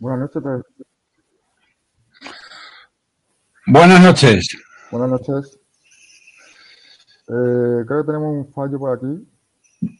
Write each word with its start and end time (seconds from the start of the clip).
Buenas 0.00 0.32
noches. 0.34 0.64
Buenas 3.66 4.00
noches. 4.00 4.58
Buenas 4.90 5.10
noches. 5.10 5.60
Eh, 7.28 7.84
creo 7.86 8.00
que 8.00 8.06
tenemos 8.06 8.34
un 8.34 8.50
fallo 8.50 8.78
por 8.78 8.96
aquí. 8.96 9.28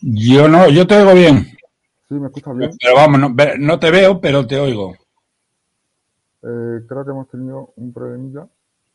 Yo 0.00 0.48
no, 0.48 0.70
yo 0.70 0.86
te 0.86 0.96
oigo 0.96 1.12
bien. 1.12 1.44
Sí, 2.08 2.14
me 2.14 2.28
escucha 2.28 2.50
bien. 2.54 2.70
Pero 2.80 2.94
vamos, 2.94 3.20
no 3.58 3.78
te 3.78 3.90
veo, 3.90 4.22
pero 4.22 4.46
te 4.46 4.58
oigo. 4.58 4.94
Eh, 4.94 6.80
creo 6.88 7.04
que 7.04 7.10
hemos 7.10 7.28
tenido 7.28 7.74
un 7.76 7.92
problemilla 7.92 8.48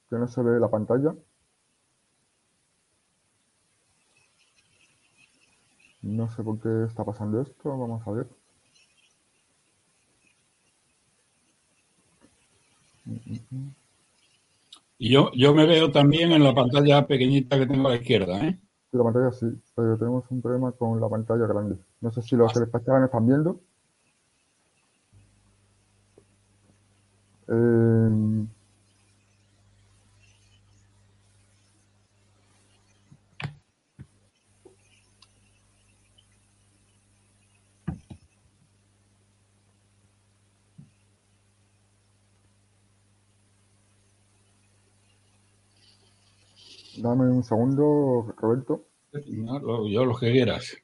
que 0.10 0.16
no 0.16 0.28
se 0.28 0.42
ve 0.42 0.60
la 0.60 0.72
pantalla. 0.72 1.14
No 6.02 6.28
sé 6.30 6.42
por 6.42 6.60
qué 6.60 6.86
está 6.88 7.06
pasando 7.06 7.44
esto. 7.44 7.78
Vamos 7.78 8.02
a 8.08 8.12
ver. 8.12 8.28
Y 14.98 15.10
yo, 15.10 15.32
yo 15.34 15.54
me 15.54 15.66
veo 15.66 15.92
también 15.92 16.32
en 16.32 16.44
la 16.44 16.54
pantalla 16.54 17.06
pequeñita 17.06 17.58
que 17.58 17.68
tengo 17.68 17.88
a 17.88 17.92
la 17.92 17.98
izquierda, 17.98 18.46
¿eh? 18.46 18.60
Sí, 18.92 18.98
la 18.98 19.04
pantalla 19.04 19.32
sí, 19.32 19.48
pero 19.76 19.98
tenemos 19.98 20.24
un 20.30 20.42
problema 20.42 20.72
con 20.72 21.00
la 21.00 21.10
pantalla 21.10 21.46
grande. 21.46 21.76
No 22.02 22.12
sé 22.12 22.22
si 22.22 22.36
los 22.36 22.54
que 22.54 22.62
despachaban 22.62 23.04
están 23.04 23.28
viendo. 23.28 23.60
Eh, 27.48 28.46
dame 47.10 47.32
un 47.32 47.44
segundo, 47.44 48.34
Roberto. 48.38 48.86
No, 49.28 49.88
yo 49.88 50.06
lo 50.06 50.16
que 50.18 50.32
quieras. 50.32 50.76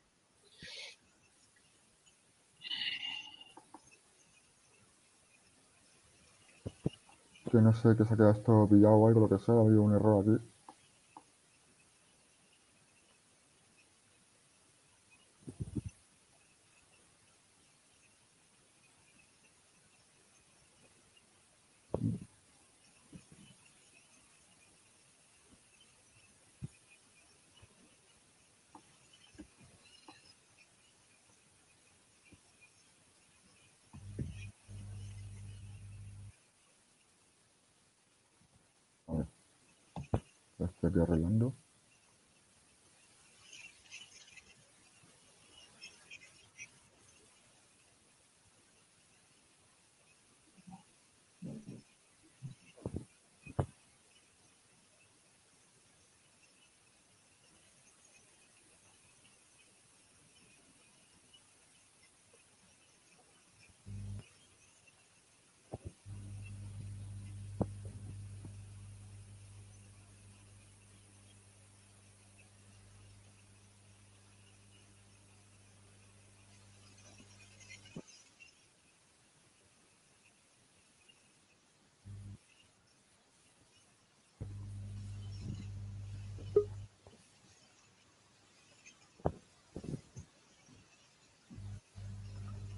Que 7.51 7.57
no 7.57 7.73
sé 7.73 7.96
que 7.97 8.05
se 8.05 8.13
ha 8.13 8.17
quedado 8.17 8.31
esto 8.31 8.67
pillado 8.69 8.96
o 8.96 9.07
algo, 9.07 9.22
lo 9.22 9.29
que 9.29 9.43
sea, 9.43 9.55
ha 9.55 9.59
habido 9.59 9.81
un 9.81 9.93
error 9.93 10.23
aquí. 10.23 10.46
A 39.07 39.13
ver. 39.13 39.25
Estoy 40.91 41.52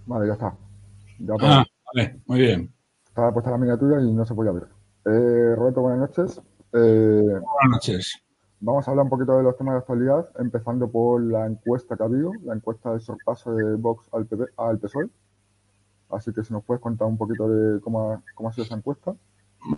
Vale, 0.05 0.27
ya 0.27 0.33
está. 0.33 0.55
Ya 1.19 1.33
Ah, 1.41 1.65
vale, 1.93 2.19
muy 2.25 2.39
bien. 2.39 2.73
Estaba 3.07 3.31
puesta 3.33 3.51
la 3.51 3.57
miniatura 3.57 4.01
y 4.01 4.11
no 4.11 4.25
se 4.25 4.33
podía 4.33 4.51
ver. 4.51 4.63
Eh, 5.05 5.55
Roberto, 5.55 5.81
buenas 5.81 5.99
noches. 5.99 6.41
Eh, 6.73 7.21
Buenas 7.21 7.69
noches. 7.69 8.19
vamos 8.59 8.87
a 8.87 8.91
hablar 8.91 9.03
un 9.03 9.09
poquito 9.09 9.37
de 9.37 9.43
los 9.43 9.55
temas 9.57 9.75
de 9.75 9.79
actualidad, 9.79 10.27
empezando 10.39 10.89
por 10.89 11.21
la 11.23 11.45
encuesta 11.45 11.95
que 11.95 12.03
ha 12.03 12.05
habido, 12.07 12.31
la 12.43 12.55
encuesta 12.55 12.93
de 12.93 12.99
sorpaso 12.99 13.53
de 13.53 13.75
Vox 13.75 14.07
al, 14.11 14.25
PP, 14.25 14.45
al 14.57 14.79
PSOE. 14.79 15.09
Así 16.09 16.31
que 16.33 16.43
si 16.43 16.53
nos 16.53 16.63
puedes 16.63 16.81
contar 16.81 17.07
un 17.07 17.17
poquito 17.17 17.47
de 17.47 17.79
cómo 17.81 18.11
ha, 18.11 18.23
cómo 18.35 18.49
ha 18.49 18.53
sido 18.53 18.65
esa 18.65 18.75
encuesta. 18.75 19.13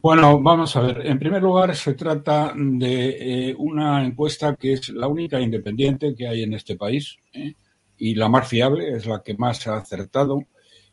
Bueno, 0.02 0.42
vamos 0.42 0.76
a 0.76 0.82
ver. 0.82 1.06
En 1.06 1.20
primer 1.20 1.44
lugar, 1.44 1.76
se 1.76 1.94
trata 1.94 2.54
de 2.56 3.50
eh, 3.50 3.56
una 3.58 4.04
encuesta 4.06 4.56
que 4.56 4.74
es 4.74 4.90
la 4.90 5.08
única 5.08 5.40
independiente 5.40 6.16
que 6.16 6.28
hay 6.28 6.44
en 6.44 6.54
este 6.54 6.76
país 6.76 7.18
¿eh? 7.34 7.54
Y 7.98 8.16
la 8.16 8.30
más 8.30 8.48
fiable, 8.48 8.96
es 8.96 9.06
la 9.06 9.22
que 9.24 9.36
más 9.36 9.66
ha 9.68 9.78
acertado 9.78 10.44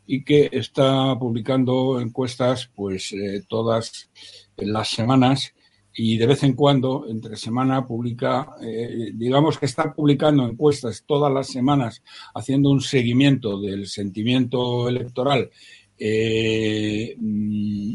y 0.06 0.25
que 0.25 0.49
está 0.52 1.16
publicando 1.19 2.00
encuestas 2.00 2.70
pues 2.75 3.12
eh, 3.12 3.43
todas 3.49 4.10
las 4.56 4.88
semanas 4.88 5.54
y 5.94 6.16
de 6.16 6.26
vez 6.26 6.43
en 6.43 6.54
cuando, 6.54 7.06
entre 7.06 7.37
semana, 7.37 7.87
publica, 7.87 8.56
eh, 8.62 9.10
digamos 9.14 9.58
que 9.58 9.66
está 9.66 9.93
publicando 9.93 10.46
encuestas 10.46 11.04
todas 11.06 11.31
las 11.32 11.49
semanas, 11.49 12.02
haciendo 12.34 12.70
un 12.70 12.81
seguimiento 12.81 13.60
del 13.60 13.87
sentimiento 13.87 14.88
electoral 14.88 15.50
eh, 15.99 17.14
mm, 17.19 17.94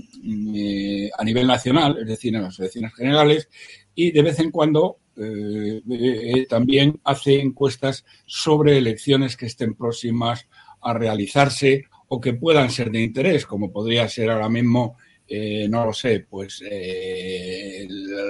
a 1.17 1.23
nivel 1.23 1.47
nacional, 1.47 1.97
es 1.99 2.07
decir, 2.07 2.35
en 2.35 2.43
las 2.43 2.59
elecciones 2.59 2.93
generales, 2.93 3.49
y 3.95 4.11
de 4.11 4.21
vez 4.21 4.39
en 4.39 4.51
cuando 4.51 4.97
eh, 5.17 5.81
eh, 5.89 6.45
también 6.47 6.99
hace 7.03 7.39
encuestas 7.39 8.05
sobre 8.25 8.77
elecciones 8.77 9.35
que 9.35 9.47
estén 9.47 9.75
próximas 9.75 10.47
a 10.81 10.93
realizarse 10.93 11.85
o 12.09 12.21
que 12.21 12.33
puedan 12.33 12.69
ser 12.69 12.91
de 12.91 13.01
interés, 13.01 13.45
como 13.45 13.71
podría 13.71 14.07
ser 14.07 14.29
ahora 14.29 14.49
mismo, 14.49 14.97
eh, 15.27 15.67
no 15.69 15.85
lo 15.85 15.93
sé, 15.93 16.25
pues 16.29 16.63
eh, 16.69 17.85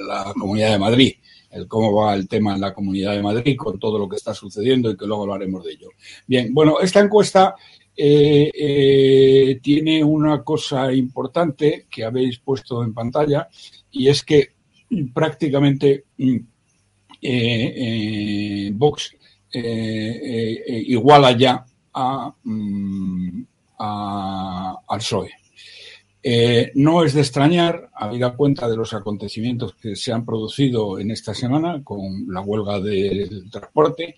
la 0.08 0.34
Comunidad 0.34 0.72
de 0.72 0.80
Madrid, 0.80 1.14
el 1.52 1.68
cómo 1.68 1.94
va 1.94 2.16
el 2.16 2.28
tema 2.28 2.56
en 2.56 2.62
la 2.62 2.74
Comunidad 2.74 3.14
de 3.14 3.22
Madrid 3.22 3.56
con 3.56 3.80
todo 3.80 4.00
lo 4.00 4.10
que 4.10 4.16
está 4.16 4.34
sucediendo 4.34 4.90
y 4.90 4.98
que 4.98 5.06
luego 5.06 5.24
hablaremos 5.24 5.64
de 5.64 5.74
ello. 5.74 5.90
Bien, 6.26 6.54
bueno, 6.54 6.80
esta 6.80 7.00
encuesta 7.00 7.56
eh, 7.96 8.52
eh, 8.54 9.60
tiene 9.62 10.04
una 10.04 10.44
cosa 10.44 10.92
importante 10.92 11.86
que 11.90 12.04
habéis 12.04 12.40
puesto 12.40 12.84
en 12.84 12.94
pantalla 12.94 13.48
y 13.92 14.08
es 14.08 14.24
que 14.24 14.54
prácticamente 15.14 16.06
mm, 16.18 16.38
eh, 17.22 17.74
eh, 17.78 18.72
Vox 18.74 19.16
eh, 19.52 20.64
eh, 20.68 20.84
iguala 20.88 21.32
ya 21.32 21.66
a, 21.94 22.34
mm, 22.44 23.42
a- 23.80 24.76
al 24.88 25.00
PSOE. 25.00 25.32
No 26.76 27.04
es 27.04 27.14
de 27.14 27.22
extrañar, 27.22 27.90
habida 27.94 28.36
cuenta 28.36 28.68
de 28.68 28.76
los 28.76 28.94
acontecimientos 28.94 29.76
que 29.76 29.96
se 29.96 30.12
han 30.12 30.26
producido 30.26 31.00
en 31.00 31.12
esta 31.12 31.34
semana 31.34 31.82
con 31.84 32.26
la 32.28 32.42
huelga 32.42 32.82
del 32.82 33.50
transporte, 33.50 34.16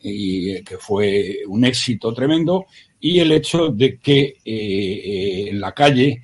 y 0.00 0.62
que 0.62 0.78
fue 0.78 1.40
un 1.46 1.66
éxito 1.66 2.14
tremendo, 2.14 2.64
y 2.98 3.18
el 3.20 3.32
hecho 3.32 3.68
de 3.68 3.98
que 3.98 4.36
en 4.44 5.60
la 5.60 5.72
calle 5.72 6.22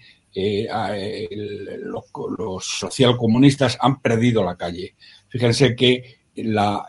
los 2.38 2.64
socialcomunistas 2.64 3.76
han 3.80 4.00
perdido 4.00 4.42
la 4.42 4.56
calle. 4.56 4.94
Fíjense 5.34 5.74
que 5.74 6.18
la, 6.36 6.86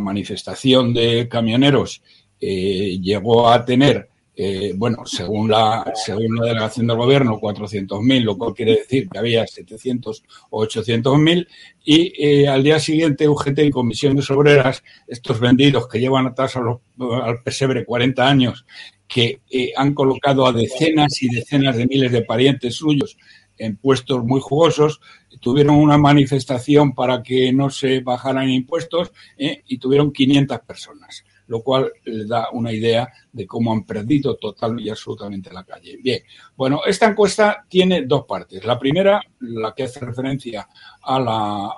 manifestación 0.00 0.92
de 0.92 1.28
camioneros 1.28 2.02
eh, 2.40 2.98
llegó 3.00 3.48
a 3.48 3.64
tener, 3.64 4.08
eh, 4.34 4.72
bueno, 4.74 5.06
según 5.06 5.48
la, 5.48 5.92
según 5.94 6.34
la 6.34 6.46
delegación 6.46 6.88
del 6.88 6.96
gobierno, 6.96 7.38
400.000, 7.38 8.24
lo 8.24 8.36
cual 8.36 8.52
quiere 8.52 8.78
decir 8.78 9.08
que 9.08 9.16
había 9.16 9.46
700 9.46 10.24
o 10.50 10.66
800.000, 10.66 11.46
y 11.84 12.12
eh, 12.18 12.48
al 12.48 12.64
día 12.64 12.80
siguiente 12.80 13.28
UGT 13.28 13.60
y 13.60 13.70
Comisiones 13.70 14.28
Obreras, 14.28 14.82
estos 15.06 15.38
vendidos 15.38 15.86
que 15.86 16.00
llevan 16.00 16.26
atrás 16.26 16.56
al 16.56 17.42
pesebre 17.44 17.84
40 17.84 18.28
años, 18.28 18.66
que 19.06 19.38
han 19.76 19.94
colocado 19.94 20.48
a 20.48 20.52
decenas 20.52 21.22
y 21.22 21.28
decenas 21.28 21.76
de 21.76 21.86
miles 21.86 22.10
de 22.10 22.22
parientes 22.22 22.74
suyos 22.74 23.16
en 23.58 23.76
puestos 23.76 24.24
muy 24.24 24.40
jugosos, 24.40 25.00
tuvieron 25.40 25.76
una 25.76 25.98
manifestación 25.98 26.94
para 26.94 27.22
que 27.22 27.52
no 27.52 27.70
se 27.70 28.00
bajaran 28.00 28.48
impuestos 28.48 29.12
eh, 29.36 29.62
y 29.66 29.78
tuvieron 29.78 30.12
500 30.12 30.60
personas, 30.60 31.24
lo 31.46 31.62
cual 31.62 31.92
le 32.04 32.26
da 32.26 32.48
una 32.52 32.72
idea 32.72 33.08
de 33.32 33.46
cómo 33.46 33.72
han 33.72 33.84
perdido 33.84 34.36
total 34.36 34.80
y 34.80 34.88
absolutamente 34.88 35.52
la 35.52 35.64
calle. 35.64 35.98
Bien, 36.02 36.22
bueno, 36.56 36.80
esta 36.86 37.06
encuesta 37.06 37.64
tiene 37.68 38.02
dos 38.02 38.24
partes. 38.26 38.64
La 38.64 38.78
primera, 38.78 39.20
la 39.40 39.74
que 39.74 39.84
hace 39.84 40.00
referencia 40.00 40.68
a, 41.02 41.20
la, 41.20 41.74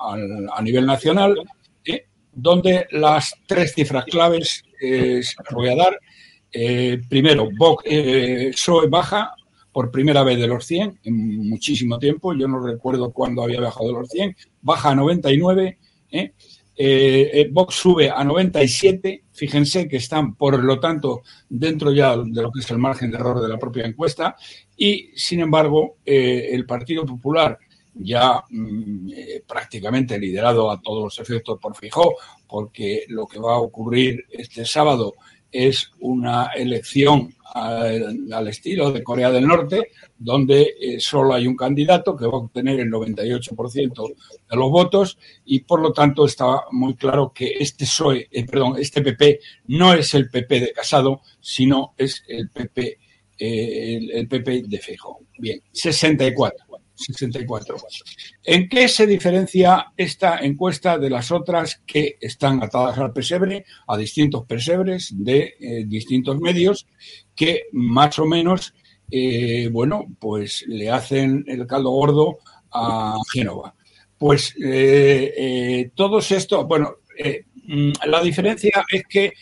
a 0.55 0.63
nivel 0.63 0.87
nacional, 0.87 1.37
eh, 1.85 2.07
donde 2.33 2.87
las 2.93 3.35
tres 3.47 3.75
cifras 3.75 4.05
claves 4.05 4.65
eh, 4.81 5.23
voy 5.51 5.69
a 5.69 5.77
dar. 5.77 5.99
Eh, 6.51 7.01
primero, 7.09 7.49
PSOE 7.59 8.89
baja 8.89 9.35
por 9.73 9.91
primera 9.91 10.23
vez 10.25 10.39
de 10.39 10.47
los 10.47 10.65
100 10.65 11.01
en 11.05 11.49
muchísimo 11.49 11.99
tiempo. 11.99 12.35
Yo 12.35 12.49
no 12.49 12.61
recuerdo 12.61 13.13
cuándo 13.13 13.43
había 13.43 13.61
bajado 13.61 13.89
de 13.89 13.93
los 13.95 14.09
100. 14.09 14.37
Baja 14.63 14.91
a 14.91 14.95
99. 14.95 15.79
¿eh? 16.11 16.33
Eh, 16.81 17.31
eh, 17.33 17.49
Vox 17.51 17.75
sube 17.75 18.09
a 18.09 18.23
97. 18.23 19.25
Fíjense 19.33 19.89
que 19.89 19.97
están, 19.97 20.37
por 20.37 20.63
lo 20.63 20.79
tanto, 20.79 21.23
dentro 21.49 21.91
ya 21.93 22.17
de 22.17 22.43
lo 22.43 22.53
que 22.53 22.61
es 22.61 22.71
el 22.71 22.79
margen 22.79 23.11
de 23.11 23.17
error 23.17 23.41
de 23.41 23.49
la 23.49 23.59
propia 23.59 23.85
encuesta. 23.85 24.37
Y, 24.77 25.11
sin 25.17 25.41
embargo, 25.41 25.97
eh, 26.07 26.51
el 26.53 26.65
Partido 26.67 27.05
Popular, 27.05 27.59
ya 27.95 28.45
mm, 28.49 29.11
eh, 29.13 29.43
prácticamente 29.47 30.19
liderado 30.21 30.71
a 30.71 30.81
todos 30.81 31.03
los 31.03 31.19
efectos 31.19 31.59
por 31.61 31.77
Fijó, 31.77 32.15
porque 32.47 33.05
lo 33.09 33.27
que 33.27 33.41
va 33.41 33.55
a 33.55 33.59
ocurrir 33.59 34.25
este 34.31 34.65
sábado 34.65 35.15
es 35.51 35.91
una 36.01 36.47
elección 36.55 37.35
al, 37.55 38.49
estilo 38.49 38.93
de 38.93 39.03
Corea 39.03 39.31
del 39.31 39.47
Norte, 39.47 39.91
donde 40.19 40.75
eh, 40.81 41.01
solo 41.01 41.35
hay 41.35 41.47
un 41.47 41.57
candidato 41.57 42.17
que 42.17 42.27
va 42.27 42.33
a 42.33 42.43
obtener 42.43 42.81
el 42.81 42.91
98% 42.91 44.09
de 44.51 44.57
los 44.57 44.71
votos 44.71 45.19
y 45.45 45.61
por 45.61 45.81
lo 45.81 45.93
tanto 45.93 46.27
está 46.27 46.63
muy 46.73 46.95
claro 46.95 47.33
que 47.35 47.57
este 47.59 47.85
PSOE, 47.85 48.29
eh, 48.31 48.45
perdón, 48.45 48.75
este 48.79 49.03
PP 49.03 49.41
no 49.69 49.95
es 49.95 50.15
el 50.15 50.29
PP 50.29 50.61
de 50.61 50.73
Casado, 50.73 51.23
sino 51.41 51.95
es 51.97 52.23
el 52.29 52.51
PP, 52.51 52.99
eh, 53.39 54.09
el, 54.13 54.29
PP 54.29 54.65
de 54.67 54.79
Feijóo. 54.79 55.21
Bien, 55.39 55.63
64. 55.73 56.68
64. 56.99 57.77
¿En 58.45 58.69
qué 58.69 58.89
se 58.89 59.07
diferencia 59.07 59.93
esta 59.97 60.39
encuesta 60.39 60.99
de 60.99 61.11
las 61.11 61.31
otras 61.31 61.81
que 61.87 62.19
están 62.21 62.63
atadas 62.63 62.99
al 62.99 63.13
pesebre, 63.13 63.65
a 63.87 63.97
distintos 63.97 64.45
pesebres 64.47 65.13
de 65.17 65.55
eh, 65.61 65.85
distintos 65.87 66.39
medios, 66.41 66.87
que 67.35 67.65
más 67.73 68.19
o 68.19 68.27
menos, 68.27 68.75
eh, 69.11 69.69
bueno, 69.71 70.07
pues 70.19 70.65
le 70.67 70.91
hacen 70.91 71.45
el 71.47 71.67
caldo 71.67 71.91
gordo 71.91 72.39
a 72.73 73.17
Génova? 73.33 73.75
Pues 74.19 74.55
eh, 74.61 75.33
eh, 75.37 75.91
todos 75.95 76.31
estos, 76.33 76.67
bueno, 76.67 76.97
mm, 77.65 77.93
la 78.07 78.21
diferencia 78.21 78.85
es 78.93 79.05
que, 79.09 79.33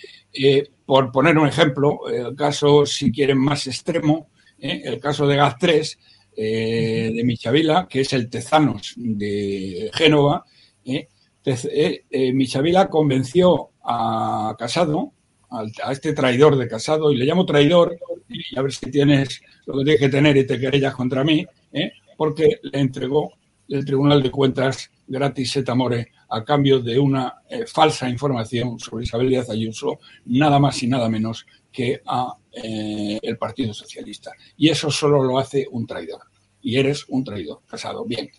por 0.84 1.10
poner 1.10 1.38
un 1.38 1.48
ejemplo, 1.48 2.00
el 2.08 2.36
caso, 2.36 2.84
si 2.84 3.10
quieren, 3.10 3.38
más 3.38 3.66
extremo, 3.66 4.28
el 4.58 5.00
caso 5.00 5.26
de 5.26 5.38
GAS3, 5.38 5.96
eh, 6.36 7.12
de 7.14 7.24
Michavila, 7.24 7.86
que 7.88 8.00
es 8.02 8.12
el 8.12 8.28
Tezanos 8.28 8.94
de 8.96 9.90
Génova. 9.94 10.44
Eh, 10.84 11.08
eh, 11.44 12.04
eh, 12.10 12.32
Michavila 12.32 12.88
convenció 12.88 13.70
a 13.82 14.54
Casado, 14.58 15.12
a 15.50 15.92
este 15.92 16.12
traidor 16.12 16.56
de 16.56 16.68
Casado, 16.68 17.12
y 17.12 17.16
le 17.16 17.24
llamo 17.24 17.46
traidor, 17.46 17.96
y 18.28 18.58
a 18.58 18.62
ver 18.62 18.72
si 18.72 18.90
tienes 18.90 19.40
lo 19.66 19.78
que 19.78 19.84
tienes 19.84 20.00
que 20.00 20.08
tener 20.08 20.36
y 20.36 20.46
te 20.46 20.58
querellas 20.58 20.94
contra 20.94 21.24
mí, 21.24 21.46
eh, 21.72 21.92
porque 22.16 22.58
le 22.62 22.80
entregó 22.80 23.32
el 23.68 23.84
Tribunal 23.84 24.22
de 24.22 24.30
Cuentas 24.30 24.90
gratis 25.06 25.56
et 25.56 25.68
amore 25.68 26.12
a 26.28 26.44
cambio 26.44 26.80
de 26.80 26.98
una 26.98 27.36
eh, 27.48 27.66
falsa 27.66 28.08
información 28.08 28.78
sobre 28.78 29.04
Isabel 29.04 29.28
Díaz 29.28 29.50
Ayuso, 29.50 29.98
nada 30.26 30.58
más 30.58 30.82
y 30.82 30.88
nada 30.88 31.08
menos 31.08 31.46
que 31.70 32.00
a 32.06 32.34
eh, 32.52 33.18
el 33.22 33.36
Partido 33.36 33.74
Socialista. 33.74 34.32
Y 34.56 34.70
eso 34.70 34.90
solo 34.90 35.22
lo 35.22 35.38
hace 35.38 35.66
un 35.70 35.86
traidor. 35.86 36.22
Y 36.62 36.78
eres 36.78 37.04
un 37.08 37.22
traidor, 37.22 37.60
casado. 37.66 38.06
Bien. 38.06 38.30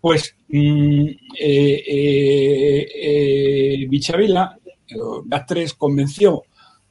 Pues 0.00 0.36
mm, 0.48 1.06
eh, 1.38 3.86
Bichavila, 3.88 4.58
eh, 4.64 4.94
Gas3, 4.94 5.74
convenció 5.76 6.42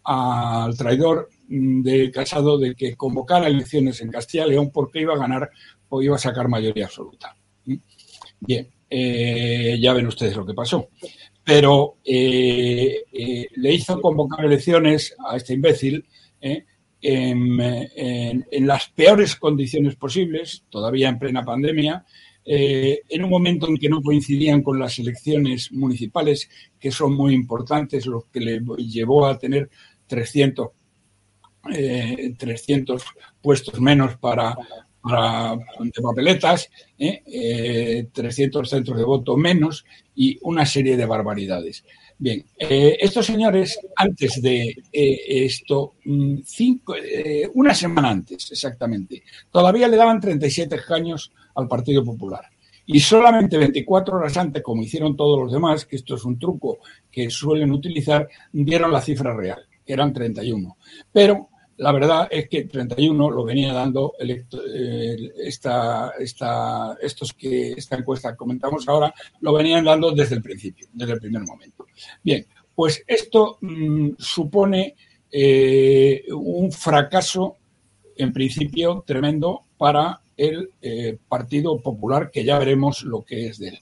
al 0.03 0.75
traidor 0.75 1.29
mm, 1.48 1.84
de 1.84 2.12
Casado 2.12 2.58
de 2.58 2.74
que 2.74 2.96
convocara 2.96 3.48
elecciones 3.48 4.01
en 4.01 4.10
Castilla 4.10 4.48
y 4.48 4.50
León 4.50 4.72
porque 4.74 5.01
iba 5.01 5.13
a 5.13 5.20
ganar 5.20 5.51
o 5.89 6.01
iba 6.01 6.15
a 6.15 6.20
sacar 6.20 6.48
mayoría 6.48 6.86
absoluta. 6.86 7.36
¿Mm? 7.65 7.75
Bien, 8.39 8.67
eh, 8.93 9.77
ya 9.79 9.93
ven 9.93 10.07
ustedes 10.07 10.36
lo 10.36 10.45
que 10.45 10.53
pasó. 10.53 10.89
Pero 11.43 11.98
eh, 12.03 13.03
eh, 13.12 13.48
le 13.55 13.74
hizo 13.74 14.00
convocar 14.01 14.45
elecciones 14.45 15.15
a 15.27 15.38
este 15.38 15.53
imbécil, 15.53 16.05
en, 17.03 18.67
las 18.67 18.89
peores 18.89 19.36
condiciones 19.38 19.95
posibles, 19.95 20.65
todavía 20.69 21.10
en 21.10 21.17
plena 21.17 21.43
pandemia, 21.43 22.05
en 22.43 23.24
un 23.24 23.29
momento 23.29 23.67
en 23.67 23.77
que 23.77 23.89
no 23.89 24.01
coincidían 24.01 24.62
con 24.62 24.77
las 24.77 25.00
elecciones 25.00 25.71
municipales, 25.71 26.50
que 26.79 26.91
son 26.91 27.15
muy 27.15 27.33
importantes, 27.33 28.05
lo 28.05 28.27
que 28.31 28.39
le 28.39 28.62
llevó 28.77 29.25
a 29.25 29.39
tener 29.39 29.69
300, 30.12 30.67
300 32.38 33.01
eh, 33.01 33.05
puestos 33.41 33.79
menos 33.79 34.17
para, 34.17 34.55
para 35.01 35.55
de 35.55 36.01
papeletas, 36.01 36.70
300 36.98 37.27
eh, 37.27 38.70
centros 38.70 38.98
de 38.98 39.03
voto 39.03 39.36
menos 39.36 39.86
y 40.15 40.38
una 40.41 40.65
serie 40.65 40.98
de 40.98 41.05
barbaridades. 41.05 41.84
Bien, 42.24 42.46
eh, 42.55 43.00
estos 43.01 43.25
señores, 43.25 43.79
antes 43.96 44.39
de 44.43 44.75
eh, 44.93 45.43
esto, 45.43 45.96
mm, 46.05 46.36
cinco, 46.46 46.96
eh, 46.96 47.50
una 47.55 47.74
semana 47.74 48.12
antes 48.12 48.51
exactamente, 48.51 49.24
todavía 49.50 49.88
le 49.88 49.98
daban 49.98 50.22
37 50.22 50.79
años 50.89 51.31
al 51.55 51.67
Partido 51.67 52.05
Popular. 52.05 52.46
Y 52.86 53.00
solamente 53.00 53.58
24 53.58 54.17
horas 54.17 54.38
antes, 54.38 54.62
como 54.62 54.84
hicieron 54.84 55.15
todos 55.15 55.39
los 55.39 55.51
demás, 55.51 55.88
que 55.88 55.96
esto 55.96 56.13
es 56.13 56.24
un 56.24 56.38
truco 56.38 56.77
que 57.12 57.31
suelen 57.31 57.72
utilizar, 57.72 58.29
dieron 58.53 58.91
la 58.91 59.01
cifra 59.01 59.36
real, 59.36 59.65
que 59.84 59.93
eran 59.93 60.13
31. 60.13 60.77
Pero 61.12 61.50
la 61.81 61.91
verdad 61.91 62.27
es 62.29 62.47
que 62.47 62.65
31 62.65 63.31
lo 63.31 63.43
venía 63.43 63.73
dando 63.73 64.13
esta, 64.19 66.13
esta, 66.19 66.95
estos 67.01 67.33
que 67.33 67.71
esta 67.71 67.97
encuesta 67.97 68.29
que 68.29 68.38
comentamos 68.38 68.88
ahora, 68.88 69.11
lo 69.39 69.51
venían 69.51 69.83
dando 69.83 70.11
desde 70.11 70.35
el 70.35 70.43
principio, 70.43 70.88
desde 70.93 71.13
el 71.13 71.19
primer 71.19 71.41
momento. 71.41 71.88
Bien, 72.21 72.45
pues 72.75 73.03
esto 73.07 73.57
mm, 73.61 74.09
supone 74.19 74.95
eh, 75.31 76.23
un 76.31 76.71
fracaso, 76.71 77.57
en 78.15 78.31
principio, 78.31 79.03
tremendo 79.03 79.63
para 79.75 80.21
el 80.38 80.69
eh, 80.83 81.17
Partido 81.27 81.81
Popular, 81.81 82.29
que 82.29 82.45
ya 82.45 82.59
veremos 82.59 83.01
lo 83.01 83.23
que 83.23 83.47
es 83.47 83.57
de 83.57 83.69
él. 83.69 83.79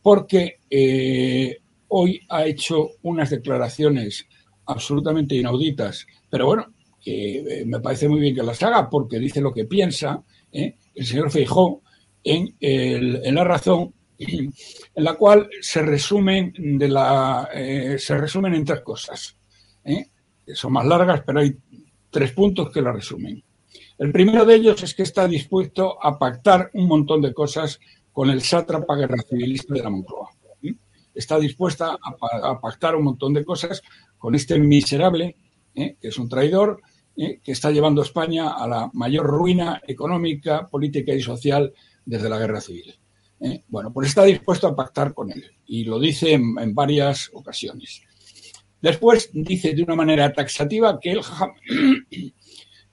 Porque 0.00 0.58
eh, 0.70 1.58
hoy 1.88 2.18
ha 2.30 2.46
hecho 2.46 2.92
unas 3.02 3.28
declaraciones 3.28 4.26
absolutamente 4.64 5.34
inauditas, 5.34 6.06
pero 6.30 6.46
bueno, 6.46 6.72
que 7.02 7.64
me 7.66 7.80
parece 7.80 8.08
muy 8.08 8.20
bien 8.20 8.34
que 8.34 8.42
las 8.42 8.62
haga 8.62 8.88
porque 8.88 9.18
dice 9.18 9.40
lo 9.40 9.52
que 9.52 9.64
piensa 9.64 10.22
el 10.94 11.06
señor 11.06 11.30
Feijó 11.30 11.82
en, 12.22 13.34
la 13.34 13.44
razón 13.44 13.94
en 14.18 14.52
la 14.94 15.14
cual 15.14 15.48
se 15.60 15.82
resumen, 15.82 16.52
de 16.56 16.88
la, 16.88 17.48
eh, 17.52 17.96
se 17.98 18.16
resumen 18.16 18.54
en 18.54 18.64
tres 18.64 18.80
cosas. 18.80 19.36
¿eh? 19.84 20.06
Son 20.54 20.72
más 20.72 20.86
largas, 20.86 21.22
pero 21.26 21.40
hay 21.40 21.56
tres 22.10 22.32
puntos 22.32 22.70
que 22.70 22.82
la 22.82 22.92
resumen. 22.92 23.42
El 23.98 24.12
primero 24.12 24.44
de 24.44 24.54
ellos 24.56 24.82
es 24.82 24.94
que 24.94 25.02
está 25.02 25.26
dispuesto 25.26 26.02
a 26.04 26.18
pactar 26.18 26.70
un 26.74 26.86
montón 26.86 27.22
de 27.22 27.32
cosas 27.32 27.80
con 28.12 28.30
el 28.30 28.42
sátrapa 28.42 28.96
guerra 28.96 29.22
civilista 29.28 29.74
de 29.74 29.82
la 29.82 29.90
Moncloa. 29.90 30.30
¿eh? 30.62 30.74
Está 31.14 31.38
dispuesta 31.38 31.96
a, 32.00 32.60
pactar 32.60 32.94
un 32.94 33.04
montón 33.04 33.32
de 33.32 33.44
cosas 33.44 33.82
con 34.18 34.34
este 34.34 34.58
miserable, 34.58 35.36
que 35.74 35.96
es 36.00 36.18
un 36.18 36.28
traidor, 36.28 36.80
que 37.14 37.52
está 37.52 37.70
llevando 37.70 38.00
a 38.00 38.04
España 38.04 38.50
a 38.50 38.66
la 38.66 38.90
mayor 38.94 39.26
ruina 39.26 39.80
económica, 39.86 40.66
política 40.66 41.12
y 41.12 41.20
social 41.20 41.72
desde 42.04 42.28
la 42.28 42.38
guerra 42.38 42.60
civil. 42.60 42.94
¿eh? 43.40 43.62
Bueno, 43.68 43.92
pues 43.92 44.08
está 44.08 44.24
dispuesto 44.24 44.66
a 44.66 44.76
pactar 44.76 45.12
con 45.14 45.30
él 45.30 45.44
y 45.66 45.84
lo 45.84 45.98
dice 45.98 46.32
en, 46.32 46.74
varias 46.74 47.30
ocasiones. 47.32 48.02
Después 48.80 49.30
dice 49.32 49.74
de 49.74 49.82
una 49.82 49.94
manera 49.94 50.32
taxativa 50.32 50.98
que 50.98 51.12
él 51.12 51.20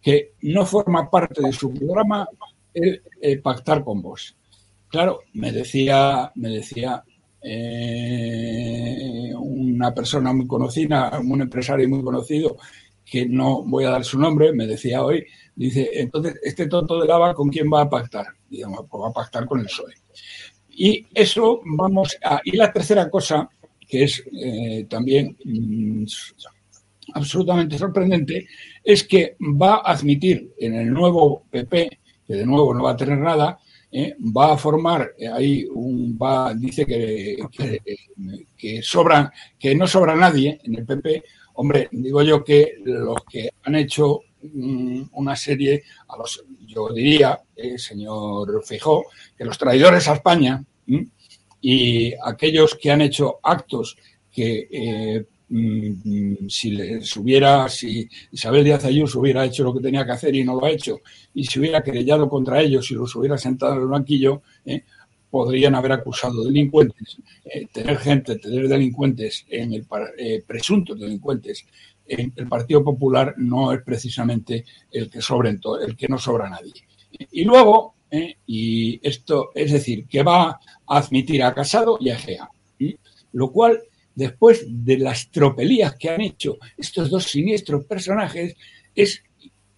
que 0.02 0.34
no 0.42 0.66
forma 0.66 1.10
parte 1.10 1.42
de 1.42 1.52
su 1.52 1.74
programa 1.74 2.28
el, 2.74 3.02
eh, 3.22 3.38
pactar 3.40 3.84
con 3.84 4.02
vos. 4.02 4.36
Claro, 4.88 5.22
me 5.34 5.52
decía, 5.52 6.32
me 6.36 6.50
decía 6.50 7.04
eh, 7.42 9.32
una 9.36 9.94
persona 9.94 10.34
muy 10.34 10.48
conocida, 10.48 11.20
un 11.20 11.42
empresario 11.42 11.88
muy 11.88 12.04
conocido, 12.04 12.58
que 13.10 13.26
no 13.26 13.64
voy 13.64 13.86
a 13.86 13.92
dar 13.92 14.04
su 14.04 14.20
nombre, 14.20 14.54
me 14.54 14.68
decía 14.68 15.04
hoy, 15.04 15.26
dice, 15.56 15.90
entonces, 15.94 16.40
este 16.44 16.68
tonto 16.68 17.00
de 17.02 17.08
lava, 17.08 17.34
¿con 17.34 17.50
quién 17.50 17.68
va 17.72 17.82
a 17.82 17.90
pactar? 17.90 18.28
Digamos, 18.50 18.86
pues 18.90 19.04
va 19.04 19.10
a 19.10 19.14
pactar 19.14 19.46
con 19.46 19.60
el 19.60 19.66
PSOE. 19.66 19.94
Y 20.70 21.06
eso 21.14 21.62
vamos 21.66 22.16
a... 22.24 22.40
Y 22.44 22.56
la 22.56 22.72
tercera 22.72 23.10
cosa, 23.10 23.50
que 23.88 24.04
es 24.04 24.24
eh, 24.32 24.86
también 24.88 25.36
mm, 25.44 26.06
absolutamente 27.16 27.78
sorprendente, 27.78 28.48
es 28.84 29.04
que 29.04 29.36
va 29.40 29.78
a 29.78 29.92
admitir 29.92 30.54
en 30.60 30.76
el 30.76 30.94
nuevo 30.94 31.44
PP, 31.50 32.00
que 32.28 32.34
de 32.34 32.46
nuevo 32.46 32.74
no 32.74 32.84
va 32.84 32.92
a 32.92 32.98
tener 32.98 33.18
nada, 33.18 33.60
eh, 33.92 34.16
va 34.20 34.54
a 34.54 34.58
formar 34.58 35.16
eh, 35.18 35.28
ahí 35.28 35.66
un 35.66 36.16
va 36.16 36.54
dice 36.54 36.86
que, 36.86 37.38
que, 38.56 38.84
sobra 38.84 39.34
que 39.58 39.74
no 39.74 39.88
sobra 39.88 40.16
nadie 40.16 40.60
en 40.64 40.76
el 40.76 40.86
PP 40.86 41.24
hombre 41.60 41.90
digo 41.92 42.22
yo 42.22 42.42
que 42.42 42.76
los 42.86 43.18
que 43.30 43.50
han 43.64 43.76
hecho 43.76 44.22
mm, 44.42 45.02
una 45.14 45.36
serie 45.36 45.84
a 46.08 46.18
los 46.18 46.44
yo 46.66 46.90
diría 46.90 47.38
señor 47.76 48.64
Fijó 48.66 49.06
que 49.38 49.44
los 49.44 49.58
traidores 49.58 50.08
a 50.08 50.14
España 50.14 50.64
y 51.62 52.14
aquellos 52.24 52.76
que 52.76 52.92
han 52.92 53.02
hecho 53.02 53.40
actos 53.44 53.98
que 54.32 54.68
eh, 54.72 55.26
mm, 55.50 56.48
si 56.48 56.72
les 56.72 57.18
hubiera, 57.18 57.68
si 57.68 58.08
Isabel 58.32 58.64
Díaz 58.64 58.86
Ayuso 58.86 59.20
hubiera 59.20 59.44
hecho 59.44 59.64
lo 59.64 59.74
que 59.74 59.82
tenía 59.82 60.06
que 60.06 60.12
hacer 60.14 60.34
y 60.36 60.44
no 60.44 60.56
lo 60.56 60.66
ha 60.66 60.72
hecho, 60.72 61.02
y 61.34 61.44
se 61.44 61.60
hubiera 61.60 61.84
querellado 61.84 62.30
contra 62.30 62.62
ellos 62.62 62.90
y 62.92 62.94
los 62.94 63.14
hubiera 63.16 63.38
sentado 63.38 63.74
en 63.76 63.82
el 63.82 63.88
banquillo, 63.88 64.42
eh, 64.66 64.84
podrían 65.30 65.76
haber 65.76 65.94
acusado 65.94 66.44
delincuentes. 66.44 67.18
Eh, 67.46 67.68
tener 67.72 67.98
gente, 67.98 68.38
tener 68.38 68.68
delincuentes 68.68 69.46
en 69.50 69.74
el 69.74 69.86
presuntos 70.46 71.00
delincuentes 71.00 71.66
en 72.08 72.34
el 72.36 72.48
Partido 72.48 72.84
Popular 72.84 73.36
no 73.38 73.72
es 73.72 73.82
precisamente 73.84 74.66
el 74.92 75.10
que 75.10 75.22
sobre 75.22 75.50
el 75.50 75.96
que 75.96 76.08
no 76.08 76.18
sobra 76.18 76.48
a 76.48 76.50
nadie. 76.50 76.74
Y 77.32 77.44
luego 77.44 77.96
¿eh? 78.12 78.38
y 78.46 79.00
esto 79.08 79.52
es 79.54 79.72
decir, 79.72 80.08
que 80.08 80.24
va 80.24 80.50
a 80.50 80.60
admitir 80.88 81.44
a 81.44 81.54
Casado 81.54 81.98
y 82.00 82.10
a 82.10 82.16
Egea, 82.16 82.50
lo 83.34 83.52
cual 83.52 83.80
después 84.16 84.66
de 84.68 84.98
las 84.98 85.30
tropelías 85.30 85.96
que 85.96 86.10
han 86.10 86.22
hecho 86.22 86.58
estos 86.78 87.10
dos 87.10 87.26
siniestros 87.26 87.86
personajes 87.86 88.56
es 88.96 89.24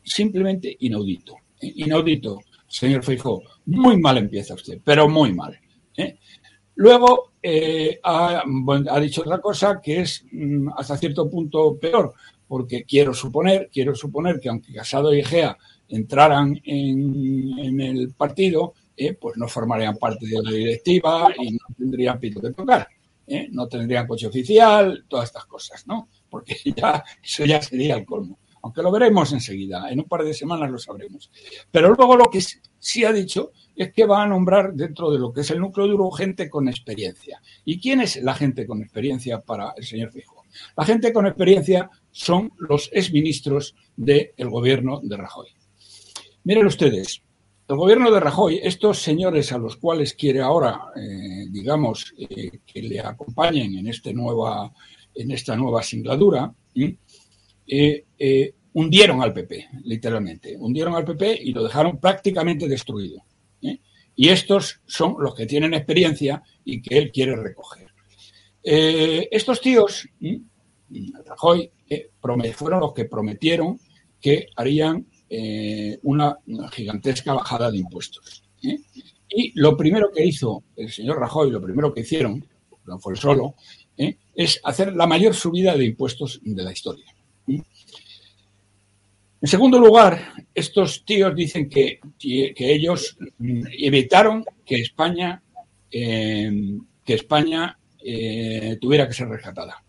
simplemente 0.03 0.75
inaudito. 0.79 1.36
¿eh? 1.62 1.72
Inaudito, 1.75 2.39
señor 2.71 3.03
Feijó. 3.03 3.41
Muy 3.65 3.97
mal 3.97 4.17
empieza 4.17 4.53
usted, 4.53 4.79
pero 4.83 5.07
muy 5.07 5.33
mal. 5.33 5.59
¿eh? 5.97 6.17
Luego 6.75 7.33
ha, 8.03 8.43
ha, 8.43 8.99
dicho 8.99 9.21
otra 9.21 9.39
cosa 9.39 9.79
que 9.81 10.01
es 10.01 10.25
mm, 10.31 10.69
hasta 10.77 10.97
cierto 10.97 11.29
punto 11.29 11.77
peor, 11.79 12.13
porque 12.47 12.83
quiero 12.83 13.13
suponer, 13.13 13.69
quiero 13.71 13.95
suponer 13.95 14.39
que 14.39 14.49
aunque 14.49 14.73
Casado 14.73 15.13
y 15.13 15.19
Egea 15.19 15.57
entraran 15.91 16.59
en, 16.63 17.79
el 17.81 18.13
partido, 18.13 18.73
eh, 18.95 19.13
pues 19.13 19.37
no 19.37 19.47
formarían 19.47 19.97
parte 19.97 20.25
de 20.25 20.41
la 20.41 20.51
directiva 20.51 21.29
y 21.37 21.51
no 21.51 21.75
tendrían 21.77 22.19
pito 22.19 22.41
que 22.41 22.51
tocar. 22.51 22.87
Eh, 23.27 23.47
no 23.51 23.67
tendrían 23.67 24.07
coche 24.07 24.27
oficial, 24.27 25.05
todas 25.07 25.29
estas 25.29 25.45
cosas, 25.45 25.87
¿no? 25.87 26.09
Porque 26.29 26.57
ya 26.75 27.03
eso 27.23 27.45
ya 27.45 27.61
sería 27.61 27.95
el 27.95 28.05
colmo. 28.05 28.37
Aunque 28.63 28.81
lo 28.81 28.91
veremos 28.91 29.31
enseguida, 29.33 29.89
en 29.91 29.99
un 29.99 30.05
par 30.05 30.23
de 30.23 30.33
semanas 30.33 30.69
lo 30.69 30.77
sabremos. 30.77 31.31
Pero 31.71 31.93
luego 31.93 32.15
lo 32.15 32.25
que 32.25 32.41
sí 32.79 33.03
ha 33.03 33.11
dicho 33.11 33.51
es 33.75 33.91
que 33.93 34.05
va 34.05 34.23
a 34.23 34.27
nombrar 34.27 34.73
dentro 34.73 35.11
de 35.11 35.19
lo 35.19 35.33
que 35.33 35.41
es 35.41 35.51
el 35.51 35.59
núcleo 35.59 35.87
duro 35.87 36.11
gente 36.11 36.49
con 36.49 36.67
experiencia. 36.67 37.41
¿Y 37.65 37.79
quién 37.79 38.01
es 38.01 38.21
la 38.21 38.35
gente 38.35 38.65
con 38.65 38.81
experiencia 38.81 39.39
para 39.39 39.73
el 39.75 39.83
señor 39.83 40.11
Fijo? 40.11 40.43
La 40.77 40.85
gente 40.85 41.13
con 41.13 41.25
experiencia 41.25 41.89
son 42.11 42.51
los 42.57 42.89
exministros 42.93 43.75
del 43.95 44.49
gobierno 44.49 44.99
de 45.01 45.17
Rajoy. 45.17 45.47
Miren 46.43 46.65
ustedes, 46.65 47.21
el 47.67 47.77
gobierno 47.77 48.11
de 48.11 48.19
Rajoy, 48.19 48.59
estos 48.61 48.99
señores 48.99 49.51
a 49.51 49.57
los 49.57 49.77
cuales 49.77 50.13
quiere 50.13 50.41
ahora, 50.41 50.87
eh, 50.95 51.45
digamos, 51.49 52.13
eh, 52.17 52.59
que 52.65 52.81
le 52.81 52.99
acompañen 52.99 53.77
en, 53.77 53.87
este 53.87 54.13
nueva, 54.13 54.73
en 55.15 55.31
esta 55.31 55.55
nueva 55.55 55.81
singladura, 55.81 56.53
eh, 57.67 58.53
hundieron 58.73 59.21
al 59.21 59.33
PP, 59.33 59.69
literalmente. 59.83 60.55
Hundieron 60.57 60.95
al 60.95 61.05
PP 61.05 61.39
y 61.43 61.53
lo 61.53 61.63
dejaron 61.63 61.99
prácticamente 61.99 62.67
destruido. 62.67 63.23
Y 64.13 64.29
estos 64.29 64.81
son 64.85 65.15
los 65.19 65.33
que 65.33 65.45
tienen 65.45 65.73
experiencia 65.73 66.43
y 66.65 66.81
que 66.81 66.97
él 66.97 67.11
quiere 67.11 67.35
recoger. 67.35 67.87
estos 68.61 69.61
tíos, 69.61 70.07
Rajoy, 71.25 71.71
fueron 72.53 72.81
los 72.81 72.93
que 72.93 73.05
prometieron 73.05 73.79
que 74.19 74.47
harían 74.55 75.07
eh, 75.33 75.97
una, 76.03 76.37
gigantesca 76.71 77.33
bajada 77.33 77.71
de 77.71 77.77
impuestos. 77.77 78.43
¿eh? 78.63 78.77
Y 79.29 79.59
lo 79.59 79.77
primero 79.77 80.11
que 80.13 80.25
hizo 80.25 80.63
el 80.75 80.91
señor 80.91 81.19
Rajoy, 81.19 81.49
lo 81.49 81.61
primero 81.61 81.93
que 81.93 82.01
hicieron, 82.01 82.45
no 82.85 82.99
fue 82.99 83.15
solo, 83.15 83.55
¿eh? 83.97 84.17
es 84.35 84.59
hacer 84.63 84.93
la 84.93 85.07
mayor 85.07 85.33
subida 85.33 85.75
de 85.77 85.85
impuestos 85.85 86.41
de 86.43 86.63
la 86.63 86.71
historia. 86.71 87.10
En 87.48 89.48
segundo 89.48 89.79
lugar, 89.79 90.33
estos 90.53 91.03
tíos 91.03 91.36
dicen 91.36 91.69
que, 91.69 92.00
que 92.19 92.53
ellos 92.57 93.17
evitaron 93.39 94.45
que 94.65 94.75
España, 94.75 95.41
eh, 95.91 96.77
que 97.03 97.13
España 97.13 97.77
eh, 98.03 98.77
tuviera 98.79 99.07
que 99.07 99.13
ser 99.13 99.27
rescatada. 99.27 99.83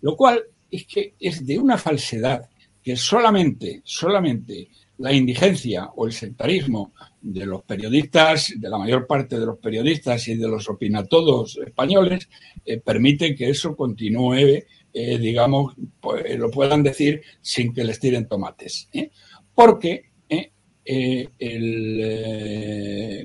Lo 0.00 0.16
cual 0.16 0.42
es 0.70 0.86
que 0.86 1.14
es 1.18 1.46
de 1.46 1.58
una 1.58 1.78
falsedad 1.78 2.48
que 2.82 2.96
solamente, 2.96 3.80
solamente 3.84 4.68
la 4.98 5.12
indigencia 5.12 5.90
o 5.96 6.06
el 6.06 6.12
sectarismo 6.12 6.92
de 7.20 7.46
los 7.46 7.62
periodistas, 7.62 8.52
de 8.56 8.68
la 8.68 8.78
mayor 8.78 9.06
parte 9.06 9.38
de 9.38 9.46
los 9.46 9.58
periodistas 9.58 10.26
y 10.28 10.36
de 10.36 10.48
los 10.48 10.68
opinatodos 10.68 11.58
españoles, 11.64 12.28
eh, 12.64 12.78
permite 12.78 13.34
que 13.34 13.50
eso 13.50 13.76
continúe, 13.76 14.64
eh, 14.92 15.18
digamos, 15.18 15.74
pues, 16.00 16.38
lo 16.38 16.50
puedan 16.50 16.82
decir 16.82 17.22
sin 17.40 17.72
que 17.72 17.84
les 17.84 17.98
tiren 17.98 18.26
tomates. 18.26 18.88
¿eh? 18.92 19.10
Porque 19.54 20.10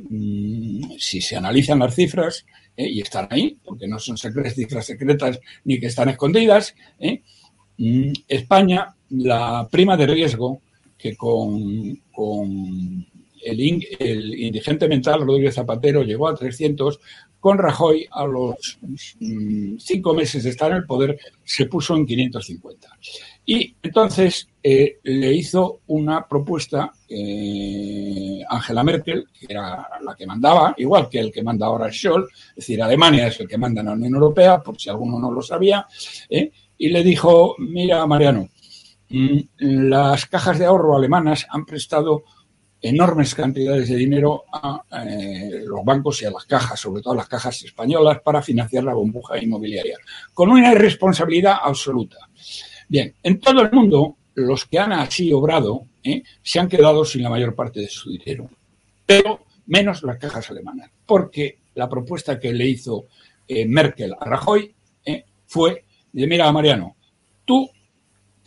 mm, 0.09 0.83
si 0.97 1.21
se 1.21 1.35
analizan 1.35 1.79
las 1.79 1.95
cifras, 1.95 2.45
y 2.79 3.01
están 3.01 3.27
ahí, 3.31 3.57
porque 3.63 3.87
no 3.87 3.97
son 3.97 4.17
cifras 4.17 4.85
secretas 4.85 5.39
ni 5.63 5.79
que 5.79 5.87
están 5.87 6.09
escondidas, 6.09 6.75
mm, 7.77 8.11
España, 8.27 8.95
la 9.09 9.67
prima 9.71 9.97
de 9.97 10.07
riesgo 10.07 10.61
que 10.97 11.15
con, 11.15 12.01
el, 13.49 14.39
indigente 14.39 14.87
mental 14.87 15.25
Rodríguez 15.25 15.55
Zapatero 15.55 16.03
llegó 16.03 16.27
a 16.27 16.35
300, 16.35 16.99
con 17.39 17.57
Rajoy 17.57 18.07
a 18.11 18.25
los 18.25 18.79
mm, 19.19 19.77
cinco 19.77 20.13
meses 20.13 20.43
de 20.43 20.49
estar 20.49 20.71
en 20.71 20.77
el 20.77 20.85
poder 20.85 21.19
se 21.43 21.65
puso 21.65 21.95
en 21.95 22.05
550. 22.05 22.89
Y 23.45 23.73
entonces 23.81 24.49
eh, 24.61 24.99
le 25.03 25.33
hizo 25.33 25.79
una 25.87 26.27
propuesta 26.27 26.91
eh, 27.07 28.41
Angela 28.49 28.83
Merkel, 28.83 29.25
que 29.39 29.45
era 29.49 29.87
la 30.03 30.15
que 30.15 30.27
mandaba, 30.27 30.73
igual 30.77 31.07
que 31.07 31.19
el 31.19 31.31
que 31.31 31.43
manda 31.43 31.67
ahora 31.67 31.89
Scholz, 31.89 32.27
es 32.49 32.55
decir, 32.55 32.83
Alemania 32.83 33.27
es 33.27 33.39
el 33.39 33.47
que 33.47 33.57
manda 33.57 33.79
en 33.79 33.87
la 33.87 33.93
Unión 33.93 34.15
Europea, 34.15 34.61
por 34.61 34.77
si 34.77 34.89
alguno 34.89 35.17
no 35.17 35.31
lo 35.31 35.41
sabía, 35.41 35.87
eh, 36.29 36.51
y 36.77 36.89
le 36.89 37.03
dijo, 37.03 37.55
mira, 37.59 38.05
Mariano, 38.05 38.49
mm, 39.09 39.37
las 39.59 40.25
cajas 40.25 40.59
de 40.59 40.65
ahorro 40.65 40.97
alemanas 40.97 41.47
han 41.49 41.65
prestado 41.65 42.25
enormes 42.81 43.33
cantidades 43.33 43.89
de 43.89 43.95
dinero 43.95 44.45
a 44.51 44.83
eh, 45.07 45.63
los 45.65 45.83
bancos 45.83 46.21
y 46.21 46.25
a 46.25 46.31
las 46.31 46.45
cajas, 46.45 46.79
sobre 46.79 47.01
todo 47.01 47.15
las 47.15 47.27
cajas 47.27 47.61
españolas, 47.63 48.21
para 48.21 48.41
financiar 48.41 48.83
la 48.83 48.93
burbuja 48.93 49.41
inmobiliaria, 49.41 49.97
con 50.33 50.49
una 50.49 50.71
irresponsabilidad 50.71 51.57
absoluta. 51.61 52.17
Bien, 52.87 53.13
en 53.23 53.39
todo 53.39 53.61
el 53.61 53.71
mundo, 53.71 54.17
los 54.35 54.65
que 54.65 54.79
han 54.79 54.93
así 54.93 55.33
obrado 55.33 55.85
eh, 56.03 56.21
se 56.41 56.59
han 56.59 56.67
quedado 56.67 57.03
sin 57.03 57.23
la 57.23 57.29
mayor 57.29 57.55
parte 57.55 57.81
de 57.81 57.89
su 57.89 58.11
dinero, 58.11 58.49
pero 59.05 59.41
menos 59.65 60.03
las 60.03 60.17
cajas 60.17 60.49
alemanas, 60.51 60.89
porque 61.05 61.57
la 61.75 61.89
propuesta 61.89 62.39
que 62.39 62.53
le 62.53 62.67
hizo 62.67 63.05
eh, 63.47 63.65
Merkel 63.65 64.13
a 64.19 64.25
Rajoy 64.25 64.73
fue 65.49 65.85
de, 66.11 66.27
mira, 66.27 66.51
Mariano, 66.51 66.97
tú 67.45 67.69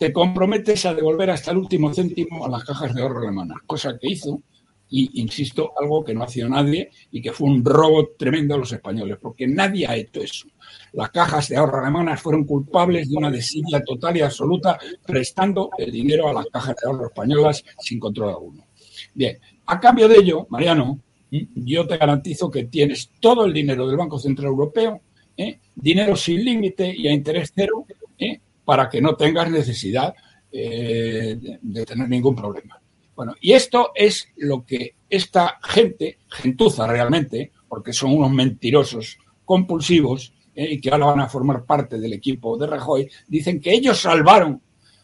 te 0.01 0.11
comprometes 0.11 0.87
a 0.87 0.95
devolver 0.95 1.29
hasta 1.29 1.51
el 1.51 1.57
último 1.57 1.93
céntimo 1.93 2.43
a 2.43 2.49
las 2.49 2.63
cajas 2.63 2.95
de 2.95 3.03
ahorro 3.03 3.19
alemanas, 3.19 3.59
cosa 3.67 3.99
que 3.99 4.09
hizo, 4.09 4.41
y 4.89 5.21
insisto, 5.21 5.73
algo 5.79 6.03
que 6.03 6.15
no 6.15 6.23
hacía 6.23 6.49
nadie 6.49 6.89
y 7.11 7.21
que 7.21 7.31
fue 7.31 7.47
un 7.47 7.63
robo 7.63 8.09
tremendo 8.17 8.55
a 8.55 8.57
los 8.57 8.71
españoles, 8.71 9.19
porque 9.21 9.45
nadie 9.45 9.85
ha 9.85 9.95
hecho 9.95 10.21
eso. 10.21 10.47
Las 10.93 11.11
cajas 11.11 11.49
de 11.49 11.57
ahorro 11.57 11.81
alemanas 11.81 12.19
fueron 12.19 12.45
culpables 12.45 13.11
de 13.11 13.15
una 13.15 13.29
desidia 13.29 13.83
total 13.83 14.17
y 14.17 14.21
absoluta, 14.21 14.79
prestando 15.05 15.69
el 15.77 15.91
dinero 15.91 16.27
a 16.29 16.33
las 16.33 16.47
cajas 16.47 16.77
de 16.81 16.89
ahorro 16.89 17.05
españolas 17.05 17.63
sin 17.77 17.99
control 17.99 18.29
alguno. 18.29 18.65
Bien, 19.13 19.37
a 19.67 19.79
cambio 19.79 20.07
de 20.07 20.15
ello, 20.15 20.47
Mariano, 20.49 20.99
yo 21.29 21.85
te 21.85 21.97
garantizo 21.97 22.49
que 22.49 22.63
tienes 22.63 23.11
todo 23.19 23.45
el 23.45 23.53
dinero 23.53 23.87
del 23.87 23.97
Banco 23.97 24.17
Central 24.17 24.47
Europeo, 24.47 24.99
¿eh? 25.37 25.59
dinero 25.75 26.15
sin 26.15 26.43
límite 26.43 26.91
y 26.91 27.07
a 27.07 27.13
interés 27.13 27.51
cero, 27.53 27.85
¿eh? 28.17 28.39
Para 28.65 28.89
que 28.89 29.01
no 29.01 29.15
tengas 29.15 29.49
necesidad 29.49 30.13
eh, 30.51 31.37
de, 31.61 31.85
tener 31.85 32.09
ningún 32.09 32.35
problema. 32.35 32.81
Bueno, 33.15 33.35
y 33.39 33.53
esto 33.53 33.91
es 33.95 34.27
lo 34.37 34.65
que 34.65 34.95
esta 35.09 35.59
gente, 35.63 36.19
gentuza 36.29 36.87
realmente, 36.87 37.51
porque 37.67 37.93
son 37.93 38.13
unos 38.13 38.31
mentirosos 38.31 39.17
compulsivos 39.45 40.33
eh, 40.55 40.73
y 40.73 40.81
que 40.81 40.89
ahora 40.89 41.05
van 41.07 41.19
a 41.21 41.29
formar 41.29 41.65
parte 41.65 41.99
del 41.99 42.13
equipo 42.13 42.57
de 42.57 42.67
Rajoy, 42.67 43.09
dicen 43.27 43.61
que 43.61 43.73
ellos 43.73 43.99
salvaron 43.99 44.61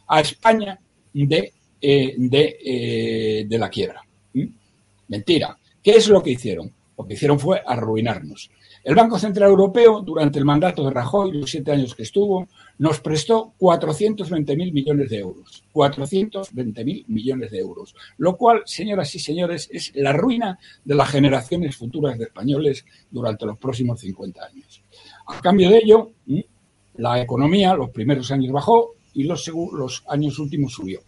a 0.08 0.20
España 0.20 0.80
de, 1.14 1.54
eh, 1.82 2.16
de, 2.18 3.58
la 3.58 3.70
quiebra. 3.70 4.02
¿Mm? 4.34 4.46
Mentira. 5.08 5.58
¿Qué 5.82 5.92
es 5.92 6.10
lo 6.10 6.22
que 6.22 6.32
hicieron? 6.32 6.74
Lo 6.98 7.06
que 7.06 7.14
hicieron 7.14 7.40
fue 7.40 7.62
arruinarnos. 7.66 8.50
El 8.88 8.96
Banco 8.96 9.20
Central 9.20 9.50
Europeo, 9.50 10.00
durante 10.00 10.40
el 10.40 10.46
mandato 10.46 10.86
de 10.86 10.92
Rajoy, 10.92 11.34
los 11.34 11.52
siete 11.52 11.74
años 11.74 11.94
que 11.94 12.04
estuvo, 12.04 12.48
nos 12.78 13.02
prestó 13.02 13.52
420.000 13.60 14.72
millones 14.72 15.10
de 15.10 15.18
euros. 15.18 15.62
420.000 15.74 17.04
millones 17.08 17.52
de 17.52 17.60
euros. 17.60 17.94
Lo 18.18 18.38
cual, 18.38 18.62
señoras 18.64 19.14
y 19.14 19.20
señores, 19.20 19.68
es 19.74 19.92
la 19.94 20.14
ruina 20.14 20.58
de 20.86 20.96
las 20.96 21.10
generaciones 21.10 21.76
futuras 21.76 22.18
de 22.18 22.24
españoles 22.24 22.86
durante 23.12 23.46
los 23.46 23.58
próximos 23.58 24.00
50 24.00 24.46
años. 24.46 24.82
A 25.26 25.42
cambio 25.42 25.70
de 25.70 25.80
ello, 25.80 26.12
la 26.96 27.22
economía 27.22 27.76
los 27.76 27.90
primeros 27.90 28.32
años 28.32 28.54
bajó 28.54 28.94
y 29.14 29.24
los, 29.24 29.52
los 29.74 30.06
años 30.08 30.40
últimos 30.40 30.72
subió. 30.72 31.02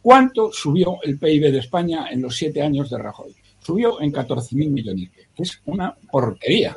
¿Cuánto 0.00 0.52
subió 0.52 0.98
el 1.02 1.18
PIB 1.18 1.50
de 1.50 1.58
España 1.58 2.06
en 2.12 2.22
los 2.22 2.36
siete 2.36 2.62
años 2.62 2.90
de 2.90 2.98
Rajoy? 2.98 3.34
Subió 3.58 4.00
en 4.00 4.12
14.000 4.12 4.70
millones, 4.70 5.10
que 5.34 5.42
es 5.42 5.60
una 5.64 5.96
porquería 6.12 6.76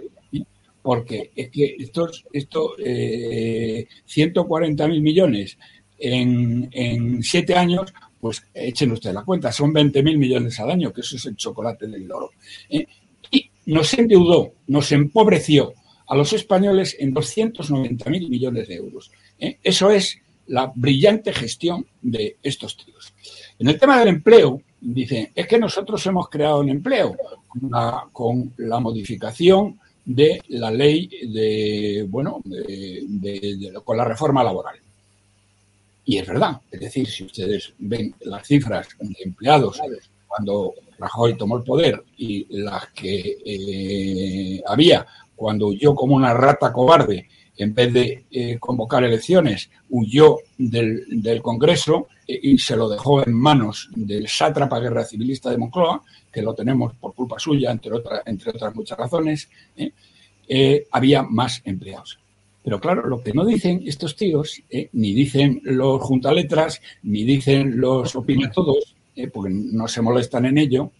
porque 0.87 1.31
es 1.35 1.49
que 1.49 1.75
estos, 1.79 2.23
esto, 2.31 2.75
eh, 2.79 3.85
140.000 4.07 5.01
millones 5.01 5.57
en, 5.99 7.21
siete 7.21 7.55
años, 7.55 7.93
pues 8.21 8.41
echen 8.53 8.93
ustedes 8.93 9.13
la 9.13 9.25
cuenta, 9.25 9.51
son 9.51 9.73
20.000 9.73 10.17
millones 10.17 10.57
al 10.61 10.71
año, 10.71 10.93
que 10.93 11.01
eso 11.01 11.17
es 11.17 11.25
el 11.25 11.35
chocolate 11.35 11.87
del 11.87 12.09
oro. 12.09 12.31
¿eh? 12.69 12.87
Y 13.29 13.51
nos 13.65 13.93
endeudó, 13.95 14.53
nos 14.67 14.89
empobreció 14.93 15.73
a 16.07 16.15
los 16.15 16.31
españoles 16.31 16.95
en 16.97 17.13
290.000 17.13 18.29
millones 18.29 18.69
de 18.69 18.75
euros. 18.75 19.11
¿eh? 19.39 19.57
Eso 19.61 19.91
es 19.91 20.17
la 20.45 20.71
brillante 20.73 21.33
gestión 21.33 21.85
de 22.01 22.37
estos 22.41 22.77
tíos. 22.77 23.13
En 23.59 23.67
el 23.67 23.77
tema 23.77 23.99
del 23.99 24.07
empleo, 24.07 24.61
dicen, 24.79 25.31
es 25.35 25.47
que 25.47 25.59
nosotros 25.59 26.05
hemos 26.05 26.29
creado 26.29 26.61
un 26.61 26.69
empleo 26.69 27.17
con 28.13 28.53
la 28.55 28.79
modificación 28.79 29.81
de 30.07 30.41
la 30.47 30.71
ley 30.71 31.09
de, 31.33 32.05
bueno, 32.07 32.41
de, 32.45 33.73
con 33.83 33.97
la 33.97 34.05
reforma 34.05 34.41
laboral. 34.41 34.77
Y 36.05 36.17
es 36.17 36.25
verdad, 36.25 36.61
es 36.71 36.79
decir, 36.79 37.05
si 37.09 37.25
ustedes 37.25 37.73
ven 37.77 38.15
las 38.21 38.47
cifras 38.47 38.87
de 38.99 39.15
empleados 39.25 39.81
cuando 40.25 40.73
Rajoy 40.97 41.35
tomó 41.35 41.57
el 41.57 41.63
poder 41.63 42.01
y 42.15 42.47
las 42.61 42.87
que 42.91 43.37
eh, 43.45 44.63
había 44.65 45.05
cuando 45.35 45.67
huyó 45.67 45.93
como 45.93 46.15
una 46.15 46.33
rata 46.33 46.71
cobarde, 46.71 47.27
en 47.57 47.73
vez 47.73 47.93
de 47.93 48.25
eh, 48.31 48.57
convocar 48.59 49.03
elecciones, 49.03 49.69
huyó 49.89 50.37
del, 50.57 51.41
Congreso 51.41 52.07
eh, 52.27 52.39
y 52.41 52.57
se 52.57 52.75
lo 52.75 52.87
dejó 52.87 53.25
en 53.25 53.33
manos 53.33 53.89
del 53.95 54.27
sátrapa 54.27 54.79
guerra 54.79 55.03
civilista 55.03 55.49
de 55.49 55.57
Moncloa, 55.57 56.01
que 56.31 56.41
lo 56.41 56.53
tenemos 56.53 56.93
por 56.95 57.13
culpa 57.13 57.39
suya, 57.39 57.71
entre, 57.71 57.93
otras 57.93 58.21
entre 58.25 58.51
otras 58.51 58.75
muchas 58.75 58.97
razones, 58.97 59.49
¿eh? 59.75 59.91
Había 60.91 61.23
más 61.23 61.61
empleados. 61.65 62.19
Pero 62.63 62.79
claro, 62.79 63.05
lo 63.05 63.21
que 63.21 63.33
no 63.33 63.45
dicen 63.45 63.83
estos 63.85 64.15
tíos, 64.15 64.61
ni 64.93 65.13
dicen 65.13 65.59
los 65.63 66.01
juntaletras, 66.01 66.81
ni 67.03 67.25
dicen 67.25 67.79
los 67.79 68.15
opinatodos, 68.15 68.95
porque 69.33 69.53
no 69.53 69.89
se 69.89 70.01
molestan 70.01 70.45
en 70.45 70.57
ello, 70.57 70.91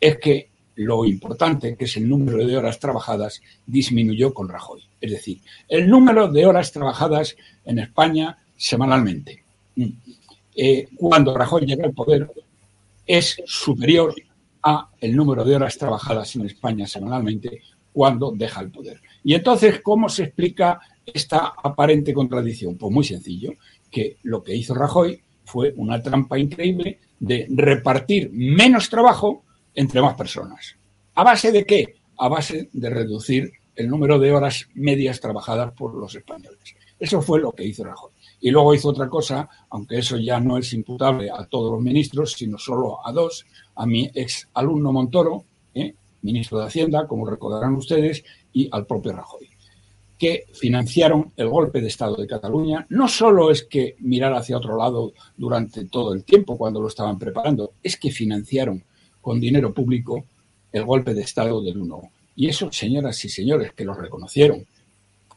es 0.00 0.18
que 0.18 0.50
lo 0.78 1.04
importante, 1.04 1.76
que 1.76 1.86
es 1.86 1.96
el 1.96 2.08
número 2.08 2.46
de 2.46 2.56
horas 2.56 2.78
trabajadas, 2.78 3.42
disminuyó 3.66 4.32
con 4.32 4.48
Rajoy. 4.48 4.87
Es 5.00 5.10
decir, 5.10 5.40
el 5.68 5.88
número 5.88 6.28
de 6.28 6.46
horas 6.46 6.72
trabajadas 6.72 7.36
en 7.64 7.78
España 7.78 8.36
semanalmente. 8.56 9.44
cuando 10.96 11.36
Rajoy 11.36 11.64
llega 11.64 11.86
al 11.86 11.92
poder, 11.92 12.28
es 13.06 13.40
superior 13.46 14.14
a 14.62 14.90
el 15.00 15.14
número 15.14 15.44
de 15.44 15.56
horas 15.56 15.78
trabajadas 15.78 16.34
en 16.36 16.46
España 16.46 16.86
semanalmente 16.86 17.62
cuando 17.92 18.32
deja 18.32 18.60
el 18.60 18.70
poder. 18.70 19.00
Y 19.24 19.34
entonces, 19.34 19.80
¿cómo 19.82 20.08
se 20.08 20.24
explica 20.24 20.80
esta 21.06 21.54
aparente 21.62 22.12
contradicción? 22.12 22.76
Pues 22.76 22.92
muy 22.92 23.04
sencillo, 23.04 23.52
que 23.90 24.18
lo 24.22 24.42
que 24.42 24.54
hizo 24.54 24.74
Rajoy 24.74 25.20
fue 25.44 25.72
una 25.76 26.02
trampa 26.02 26.38
increíble 26.38 26.98
de 27.18 27.46
repartir 27.50 28.30
menos 28.32 28.88
trabajo 28.90 29.44
entre 29.74 30.02
más 30.02 30.14
personas. 30.14 30.76
¿A 31.14 31.24
base 31.24 31.50
de 31.50 31.64
qué? 31.64 31.94
A 32.18 32.28
base 32.28 32.68
de 32.72 32.90
reducir 32.90 33.52
el 33.78 33.88
número 33.88 34.18
de 34.18 34.32
horas 34.32 34.68
medias 34.74 35.20
trabajadas 35.20 35.72
por 35.72 35.94
los 35.94 36.12
españoles. 36.16 36.74
Eso 36.98 37.22
fue 37.22 37.38
lo 37.38 37.52
que 37.52 37.64
hizo 37.64 37.84
Rajoy. 37.84 38.10
Y 38.40 38.50
luego 38.50 38.74
hizo 38.74 38.88
otra 38.88 39.08
cosa, 39.08 39.48
aunque 39.70 39.98
eso 39.98 40.16
ya 40.16 40.40
no 40.40 40.58
es 40.58 40.72
imputable 40.72 41.30
a 41.30 41.46
todos 41.46 41.70
los 41.70 41.80
ministros, 41.80 42.32
sino 42.32 42.58
solo 42.58 43.06
a 43.06 43.12
dos, 43.12 43.46
a 43.76 43.86
mi 43.86 44.10
ex 44.12 44.48
alumno 44.54 44.92
Montoro, 44.92 45.44
¿eh? 45.74 45.94
ministro 46.22 46.58
de 46.58 46.66
Hacienda, 46.66 47.06
como 47.06 47.24
recordarán 47.24 47.76
ustedes, 47.76 48.24
y 48.52 48.68
al 48.72 48.84
propio 48.84 49.12
Rajoy, 49.12 49.48
que 50.18 50.46
financiaron 50.54 51.32
el 51.36 51.48
golpe 51.48 51.80
de 51.80 51.86
Estado 51.86 52.16
de 52.16 52.26
Cataluña. 52.26 52.84
No 52.90 53.06
solo 53.06 53.52
es 53.52 53.62
que 53.62 53.94
mirar 54.00 54.34
hacia 54.34 54.56
otro 54.56 54.76
lado 54.76 55.12
durante 55.36 55.84
todo 55.84 56.14
el 56.14 56.24
tiempo 56.24 56.58
cuando 56.58 56.80
lo 56.80 56.88
estaban 56.88 57.16
preparando, 57.16 57.74
es 57.80 57.96
que 57.96 58.10
financiaron 58.10 58.82
con 59.20 59.38
dinero 59.38 59.72
público 59.72 60.24
el 60.72 60.84
golpe 60.84 61.14
de 61.14 61.22
Estado 61.22 61.62
del 61.62 61.78
1. 61.78 62.10
Y 62.38 62.48
eso, 62.48 62.70
señoras 62.70 63.24
y 63.24 63.28
señores, 63.28 63.72
que 63.72 63.84
lo 63.84 63.94
reconocieron 63.94 64.64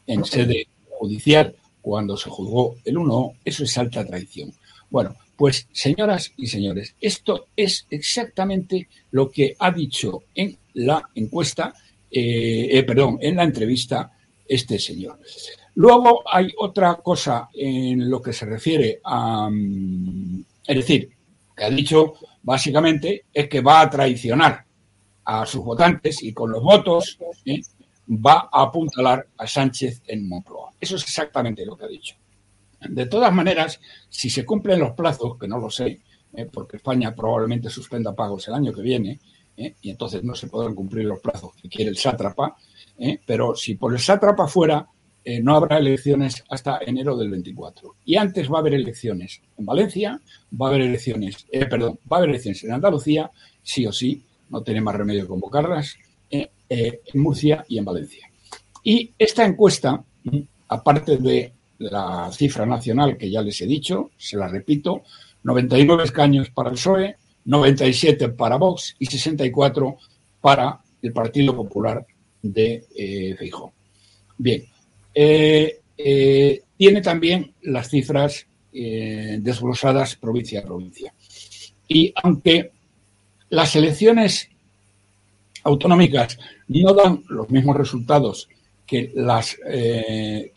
en 0.06 0.24
sede 0.24 0.68
judicial 0.88 1.52
cuando 1.80 2.16
se 2.16 2.30
juzgó 2.30 2.76
el 2.84 2.96
1, 2.96 3.32
eso 3.44 3.64
es 3.64 3.76
alta 3.76 4.06
traición. 4.06 4.52
Bueno, 4.88 5.16
pues 5.36 5.66
señoras 5.72 6.32
y 6.36 6.46
señores, 6.46 6.94
esto 7.00 7.48
es 7.56 7.88
exactamente 7.90 8.88
lo 9.10 9.32
que 9.32 9.56
ha 9.58 9.72
dicho 9.72 10.22
en 10.32 10.56
la 10.74 11.10
encuesta, 11.16 11.74
eh, 12.08 12.68
eh, 12.70 12.84
perdón, 12.84 13.18
en 13.20 13.34
la 13.34 13.42
entrevista 13.42 14.12
este 14.46 14.78
señor. 14.78 15.18
Luego 15.74 16.22
hay 16.32 16.52
otra 16.56 16.94
cosa 17.02 17.48
en 17.52 18.08
lo 18.08 18.22
que 18.22 18.32
se 18.32 18.46
refiere 18.46 19.00
a, 19.02 19.50
mm, 19.50 20.44
es 20.68 20.76
decir, 20.76 21.10
que 21.56 21.64
ha 21.64 21.70
dicho 21.70 22.14
básicamente 22.44 23.24
es 23.34 23.48
que 23.48 23.60
va 23.60 23.80
a 23.80 23.90
traicionar 23.90 24.66
a 25.24 25.46
sus 25.46 25.64
votantes 25.64 26.22
y 26.22 26.32
con 26.32 26.50
los 26.50 26.62
votos 26.62 27.18
¿eh? 27.44 27.60
va 28.08 28.48
a 28.52 28.62
apuntalar 28.62 29.28
a 29.38 29.46
Sánchez 29.46 30.02
en 30.06 30.28
Moncloa. 30.28 30.72
Eso 30.80 30.96
es 30.96 31.02
exactamente 31.02 31.64
lo 31.64 31.76
que 31.76 31.84
ha 31.84 31.88
dicho. 31.88 32.16
De 32.80 33.06
todas 33.06 33.32
maneras, 33.32 33.80
si 34.08 34.28
se 34.28 34.44
cumplen 34.44 34.80
los 34.80 34.92
plazos, 34.92 35.38
que 35.38 35.46
no 35.46 35.58
lo 35.58 35.70
sé, 35.70 36.00
¿eh? 36.34 36.48
porque 36.52 36.78
España 36.78 37.14
probablemente 37.14 37.70
suspenda 37.70 38.14
pagos 38.14 38.48
el 38.48 38.54
año 38.54 38.72
que 38.72 38.82
viene, 38.82 39.20
¿eh? 39.56 39.76
y 39.80 39.90
entonces 39.90 40.24
no 40.24 40.34
se 40.34 40.48
podrán 40.48 40.74
cumplir 40.74 41.04
los 41.04 41.20
plazos 41.20 41.52
que 41.54 41.68
quiere 41.68 41.90
el 41.90 41.96
sátrapa, 41.96 42.56
pero 43.26 43.56
si 43.56 43.74
por 43.74 43.92
el 43.92 43.98
sátrapa 43.98 44.46
fuera, 44.46 44.86
no 45.42 45.56
habrá 45.56 45.78
elecciones 45.78 46.44
hasta 46.48 46.78
enero 46.86 47.16
del 47.16 47.30
24. 47.30 47.96
Y 48.04 48.16
antes 48.16 48.50
va 48.50 48.58
a 48.58 48.60
haber 48.60 48.74
elecciones 48.74 49.40
en 49.56 49.64
Valencia, 49.64 50.20
va 50.60 50.66
a 50.66 50.68
haber 50.68 50.82
elecciones, 50.82 51.46
perdón, 51.68 51.98
va 52.10 52.16
a 52.16 52.18
haber 52.18 52.30
elecciones 52.30 52.62
en 52.62 52.72
Andalucía, 52.72 53.30
sí 53.62 53.86
o 53.86 53.92
sí, 53.92 54.24
no 54.52 54.62
tiene 54.62 54.82
más 54.82 54.94
remedio 54.94 55.22
que 55.22 55.28
convocarlas, 55.28 55.96
eh, 56.30 56.50
eh, 56.68 57.00
en 57.12 57.20
Murcia 57.20 57.64
y 57.68 57.78
en 57.78 57.84
Valencia. 57.84 58.30
Y 58.84 59.10
esta 59.18 59.44
encuesta, 59.44 60.04
aparte 60.68 61.16
de 61.16 61.52
la 61.78 62.30
cifra 62.32 62.66
nacional 62.66 63.16
que 63.16 63.30
ya 63.30 63.42
les 63.42 63.60
he 63.62 63.66
dicho, 63.66 64.10
se 64.16 64.36
la 64.36 64.46
repito, 64.48 65.02
99 65.42 66.04
escaños 66.04 66.50
para 66.50 66.68
el 66.68 66.76
PSOE, 66.76 67.16
97 67.44 68.28
para 68.30 68.56
Vox 68.56 68.94
y 68.98 69.06
64 69.06 69.96
para 70.40 70.80
el 71.00 71.12
Partido 71.12 71.56
Popular 71.56 72.06
de 72.42 72.84
eh, 72.94 73.50
Bien, 74.38 74.64
eh, 75.14 76.62
tiene 76.76 77.00
también 77.00 77.54
las 77.62 77.88
cifras 77.88 78.46
desglosadas 78.72 80.16
provincia 80.16 80.60
a 80.60 80.64
provincia. 80.64 81.12
Y 81.86 82.12
aunque 82.22 82.72
las 83.52 83.76
elecciones 83.76 84.48
autonómicas 85.62 86.38
no 86.68 86.94
dan 86.94 87.22
los 87.28 87.50
mismos 87.50 87.76
resultados 87.76 88.48
que 88.86 89.12
las, 89.14 89.58
eh, 89.66 90.52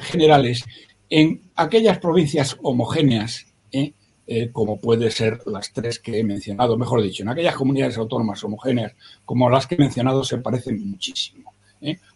generales 0.00 0.64
en 1.08 1.42
aquellas 1.54 1.98
provincias 1.98 2.56
homogéneas, 2.60 3.46
¿eh? 3.70 3.92
Eh, 4.26 4.48
como 4.50 4.80
puede 4.80 5.12
ser 5.12 5.42
las 5.46 5.72
tres 5.72 6.00
que 6.00 6.18
he 6.18 6.24
mencionado, 6.24 6.76
mejor 6.76 7.02
dicho, 7.02 7.22
en 7.22 7.28
aquellas 7.28 7.54
comunidades 7.54 7.98
autónomas 7.98 8.42
homogéneas 8.42 8.94
como 9.24 9.48
las 9.48 9.68
que 9.68 9.76
he 9.76 9.78
mencionado 9.78 10.24
se 10.24 10.38
parecen 10.38 10.90
muchísimo. 10.90 11.52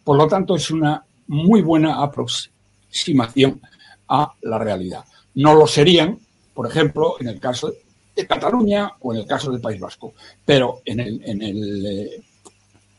Por 0.02 0.16
lo 0.16 0.26
tanto, 0.26 0.56
es 0.56 0.70
una 0.70 1.04
muy 1.28 1.62
buena 1.62 2.02
aproximación 2.02 3.60
a 4.08 4.32
la 4.40 4.58
realidad. 4.58 5.04
No 5.34 5.54
lo 5.54 5.66
serían, 5.66 6.18
por 6.54 6.66
ejemplo, 6.66 7.16
en 7.20 7.28
el 7.28 7.38
caso 7.38 7.72
de 8.18 8.26
Cataluña 8.26 8.92
o 9.00 9.12
en 9.12 9.20
el 9.20 9.26
caso 9.26 9.50
del 9.50 9.60
País 9.60 9.80
Vasco. 9.80 10.12
Pero 10.44 10.82
en 10.84 11.00
el, 11.00 11.86
eh, 11.86 12.22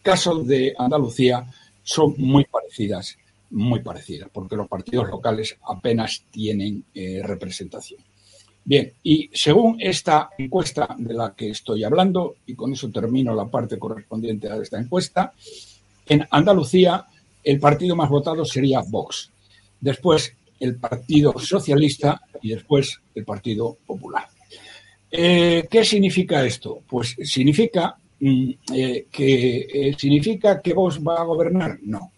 caso 0.01 0.41
de 0.43 0.73
Andalucía 0.77 1.45
son 1.83 2.15
muy 2.17 2.45
parecidas, 2.45 3.17
muy 3.51 3.81
parecidas, 3.81 4.29
porque 4.31 4.55
los 4.55 4.67
partidos 4.67 5.09
locales 5.09 5.57
apenas 5.67 6.23
tienen 6.31 6.85
eh, 6.93 7.21
representación. 7.23 8.01
Bien, 8.63 8.93
y 9.03 9.29
según 9.33 9.77
esta 9.79 10.29
encuesta 10.37 10.95
de 10.97 11.13
la 11.13 11.33
que 11.35 11.49
estoy 11.49 11.83
hablando, 11.83 12.35
y 12.45 12.55
con 12.55 12.71
eso 12.71 12.89
termino 12.89 13.35
la 13.35 13.45
parte 13.45 13.77
correspondiente 13.79 14.49
a 14.49 14.57
esta 14.57 14.79
encuesta, 14.79 15.33
en 16.05 16.25
Andalucía 16.31 17.05
el 17.43 17.59
partido 17.59 17.95
más 17.95 18.09
votado 18.09 18.45
sería 18.45 18.81
Vox, 18.87 19.31
después 19.79 20.33
el 20.59 20.75
Partido 20.77 21.33
Socialista 21.39 22.21
y 22.41 22.49
después 22.49 22.99
el 23.15 23.25
Partido 23.25 23.77
Popular. 23.85 24.27
Eh, 25.11 25.67
¿Qué 25.69 25.83
significa 25.83 26.45
esto? 26.45 26.83
Pues 26.87 27.15
significa 27.23 27.97
mm, 28.19 28.51
eh, 28.73 29.07
que 29.11 29.67
eh, 29.73 29.95
significa 29.97 30.61
que 30.61 30.73
vos 30.73 30.99
va 30.99 31.15
a 31.15 31.23
gobernar, 31.23 31.79
no, 31.83 32.11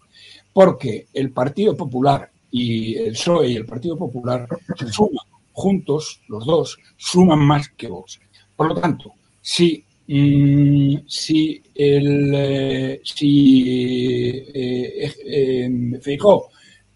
porque 0.52 1.06
el 1.14 1.30
Partido 1.30 1.74
Popular 1.76 2.30
y 2.50 2.94
el 2.96 3.12
PSOE 3.12 3.48
y 3.48 3.56
el 3.56 3.64
Partido 3.64 3.96
Popular 3.96 4.46
suman 4.90 5.26
juntos, 5.52 6.20
los 6.28 6.44
dos, 6.44 6.78
suman 6.96 7.38
más 7.38 7.70
que 7.70 7.88
vos. 7.88 8.20
Por 8.54 8.68
lo 8.68 8.74
tanto, 8.74 9.14
si 9.40 9.82
mm, 10.06 10.96
si 11.06 11.62
el 11.74 13.00
si 13.04 14.22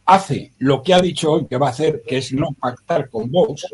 hace 0.04 0.52
lo 0.58 0.82
que 0.82 0.94
ha 0.94 1.00
dicho 1.00 1.32
hoy 1.32 1.46
que 1.46 1.56
va 1.56 1.68
a 1.68 1.70
hacer, 1.70 2.02
que 2.06 2.18
es 2.18 2.32
no 2.32 2.48
pactar 2.60 3.08
con 3.08 3.30
vos, 3.30 3.66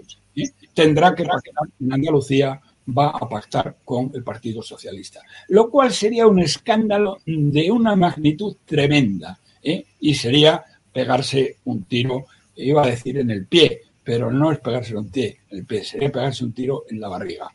tendrá 0.75 1.15
que 1.15 1.25
pactar 1.25 1.69
en 1.81 1.93
Andalucía, 1.93 2.61
va 2.87 3.11
a 3.11 3.29
pactar 3.29 3.77
con 3.85 4.11
el 4.15 4.23
Partido 4.23 4.63
Socialista, 4.63 5.21
lo 5.49 5.71
cual 5.71 5.93
sería 5.93 6.27
un 6.27 6.41
escándalo 6.41 7.19
de 7.25 7.71
una 7.71 7.95
magnitud 7.95 8.57
tremenda 8.65 9.39
¿eh? 9.63 9.85
y 10.01 10.15
sería 10.15 10.65
pegarse 10.93 11.59
un 11.65 11.85
tiro, 11.85 12.27
iba 12.57 12.83
a 12.83 12.89
decir 12.89 13.19
en 13.19 13.31
el 13.31 13.47
pie, 13.47 13.83
pero 14.03 14.31
no 14.31 14.51
es 14.51 14.59
pegarse 14.59 14.97
un 14.97 15.09
pie, 15.11 15.39
el 15.51 15.65
pie, 15.65 15.85
sería 15.85 16.11
pegarse 16.11 16.45
un 16.45 16.53
tiro 16.53 16.85
en 16.91 17.01
la 17.01 17.09
barriga. 17.09 17.49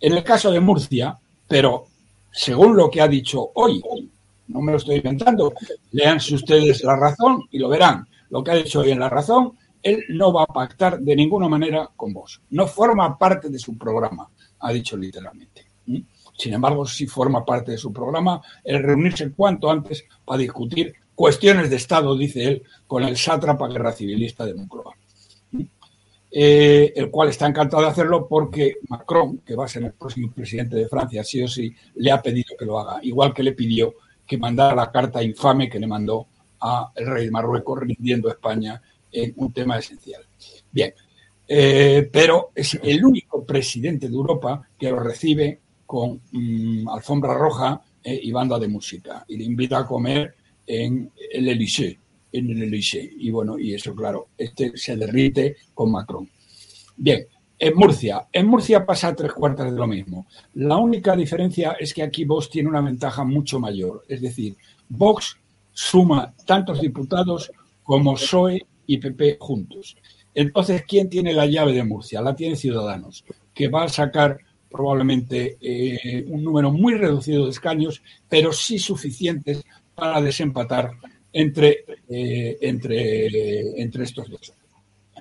En 0.00 0.14
el 0.14 0.24
caso 0.24 0.50
de 0.50 0.60
Murcia, 0.60 1.16
pero 1.46 1.86
según 2.32 2.76
lo 2.76 2.90
que 2.90 3.00
ha 3.00 3.08
dicho 3.08 3.50
hoy, 3.54 3.82
no 4.48 4.60
me 4.60 4.72
lo 4.72 4.78
estoy 4.78 4.96
inventando, 4.96 5.52
leanse 5.92 6.34
ustedes 6.34 6.82
la 6.82 6.96
razón 6.96 7.44
y 7.50 7.58
lo 7.58 7.68
verán. 7.68 8.06
Lo 8.30 8.42
que 8.42 8.50
ha 8.52 8.54
dicho 8.54 8.80
hoy 8.80 8.92
en 8.92 9.00
la 9.00 9.08
razón 9.08 9.52
él 9.82 10.04
no 10.10 10.32
va 10.32 10.44
a 10.44 10.46
pactar 10.46 11.00
de 11.00 11.16
ninguna 11.16 11.48
manera 11.48 11.88
con 11.96 12.12
vos. 12.12 12.40
No 12.50 12.66
forma 12.66 13.16
parte 13.18 13.48
de 13.48 13.58
su 13.58 13.76
programa, 13.76 14.28
ha 14.58 14.72
dicho 14.72 14.96
literalmente. 14.96 15.66
Sin 16.36 16.54
embargo, 16.54 16.86
sí 16.86 17.06
forma 17.06 17.44
parte 17.44 17.72
de 17.72 17.78
su 17.78 17.92
programa 17.92 18.40
el 18.64 18.82
reunirse 18.82 19.30
cuanto 19.32 19.70
antes 19.70 20.04
para 20.24 20.38
discutir 20.38 20.94
cuestiones 21.14 21.68
de 21.68 21.76
Estado, 21.76 22.16
dice 22.16 22.44
él, 22.44 22.62
con 22.86 23.02
el 23.02 23.16
sátrapa 23.16 23.68
guerra 23.68 23.92
civilista 23.92 24.44
de 24.46 24.54
Moncloa. 24.54 24.94
Eh, 26.32 26.92
el 26.94 27.10
cual 27.10 27.28
está 27.28 27.48
encantado 27.48 27.82
de 27.82 27.88
hacerlo 27.88 28.28
porque 28.28 28.76
Macron, 28.88 29.38
que 29.38 29.56
va 29.56 29.64
a 29.64 29.68
ser 29.68 29.82
el 29.82 29.92
próximo 29.92 30.30
presidente 30.30 30.76
de 30.76 30.88
Francia, 30.88 31.24
sí 31.24 31.42
o 31.42 31.48
sí, 31.48 31.74
le 31.96 32.12
ha 32.12 32.22
pedido 32.22 32.54
que 32.56 32.64
lo 32.64 32.78
haga, 32.78 33.00
igual 33.02 33.34
que 33.34 33.42
le 33.42 33.52
pidió 33.52 33.94
que 34.24 34.38
mandara 34.38 34.76
la 34.76 34.92
carta 34.92 35.24
infame 35.24 35.68
que 35.68 35.80
le 35.80 35.88
mandó 35.88 36.28
al 36.60 36.86
rey 36.94 37.24
de 37.24 37.30
Marruecos 37.32 37.80
rindiendo 37.80 38.28
a 38.28 38.32
España 38.32 38.80
en 39.12 39.32
un 39.36 39.52
tema 39.52 39.78
esencial. 39.78 40.22
Bien, 40.70 40.92
eh, 41.46 42.08
pero 42.12 42.50
es 42.54 42.78
el 42.82 43.04
único 43.04 43.44
presidente 43.44 44.08
de 44.08 44.14
Europa 44.14 44.68
que 44.78 44.90
lo 44.90 45.00
recibe 45.00 45.60
con 45.84 46.20
mm, 46.30 46.88
alfombra 46.88 47.34
roja 47.34 47.82
eh, 48.04 48.20
y 48.22 48.30
banda 48.30 48.58
de 48.58 48.68
música 48.68 49.24
y 49.26 49.36
le 49.36 49.44
invita 49.44 49.78
a 49.78 49.86
comer 49.86 50.34
en 50.66 51.10
el 51.32 51.48
Elysée, 51.48 51.98
en 52.32 52.50
el 52.50 52.62
Elysée. 52.62 53.12
Y 53.18 53.30
bueno, 53.30 53.58
y 53.58 53.74
eso 53.74 53.94
claro, 53.94 54.28
este 54.38 54.76
se 54.76 54.96
derrite 54.96 55.56
con 55.74 55.90
Macron. 55.90 56.28
Bien, 56.96 57.26
en 57.58 57.74
Murcia, 57.74 58.28
en 58.32 58.46
Murcia 58.46 58.86
pasa 58.86 59.14
tres 59.14 59.32
cuartas 59.32 59.70
de 59.70 59.76
lo 59.76 59.86
mismo. 59.86 60.26
La 60.54 60.76
única 60.76 61.16
diferencia 61.16 61.72
es 61.72 61.92
que 61.92 62.02
aquí 62.02 62.24
Vox 62.24 62.48
tiene 62.48 62.68
una 62.68 62.80
ventaja 62.80 63.24
mucho 63.24 63.58
mayor, 63.58 64.04
es 64.08 64.22
decir, 64.22 64.56
Vox 64.88 65.36
suma 65.72 66.32
tantos 66.46 66.80
diputados 66.80 67.50
como 67.82 68.14
PSOE 68.14 68.66
y 68.86 68.98
PP 68.98 69.36
juntos. 69.40 69.96
Entonces, 70.34 70.84
¿quién 70.86 71.08
tiene 71.08 71.32
la 71.32 71.46
llave 71.46 71.72
de 71.72 71.84
Murcia? 71.84 72.20
La 72.20 72.34
tiene 72.36 72.56
Ciudadanos, 72.56 73.24
que 73.52 73.68
va 73.68 73.84
a 73.84 73.88
sacar 73.88 74.38
probablemente 74.70 75.58
eh, 75.60 76.24
un 76.28 76.44
número 76.44 76.70
muy 76.70 76.94
reducido 76.94 77.44
de 77.44 77.50
escaños, 77.50 78.02
pero 78.28 78.52
sí 78.52 78.78
suficientes 78.78 79.64
para 79.94 80.20
desempatar 80.20 80.92
entre, 81.32 81.84
eh, 82.08 82.56
entre, 82.60 83.80
entre 83.80 84.04
estos 84.04 84.30
dos. 84.30 84.52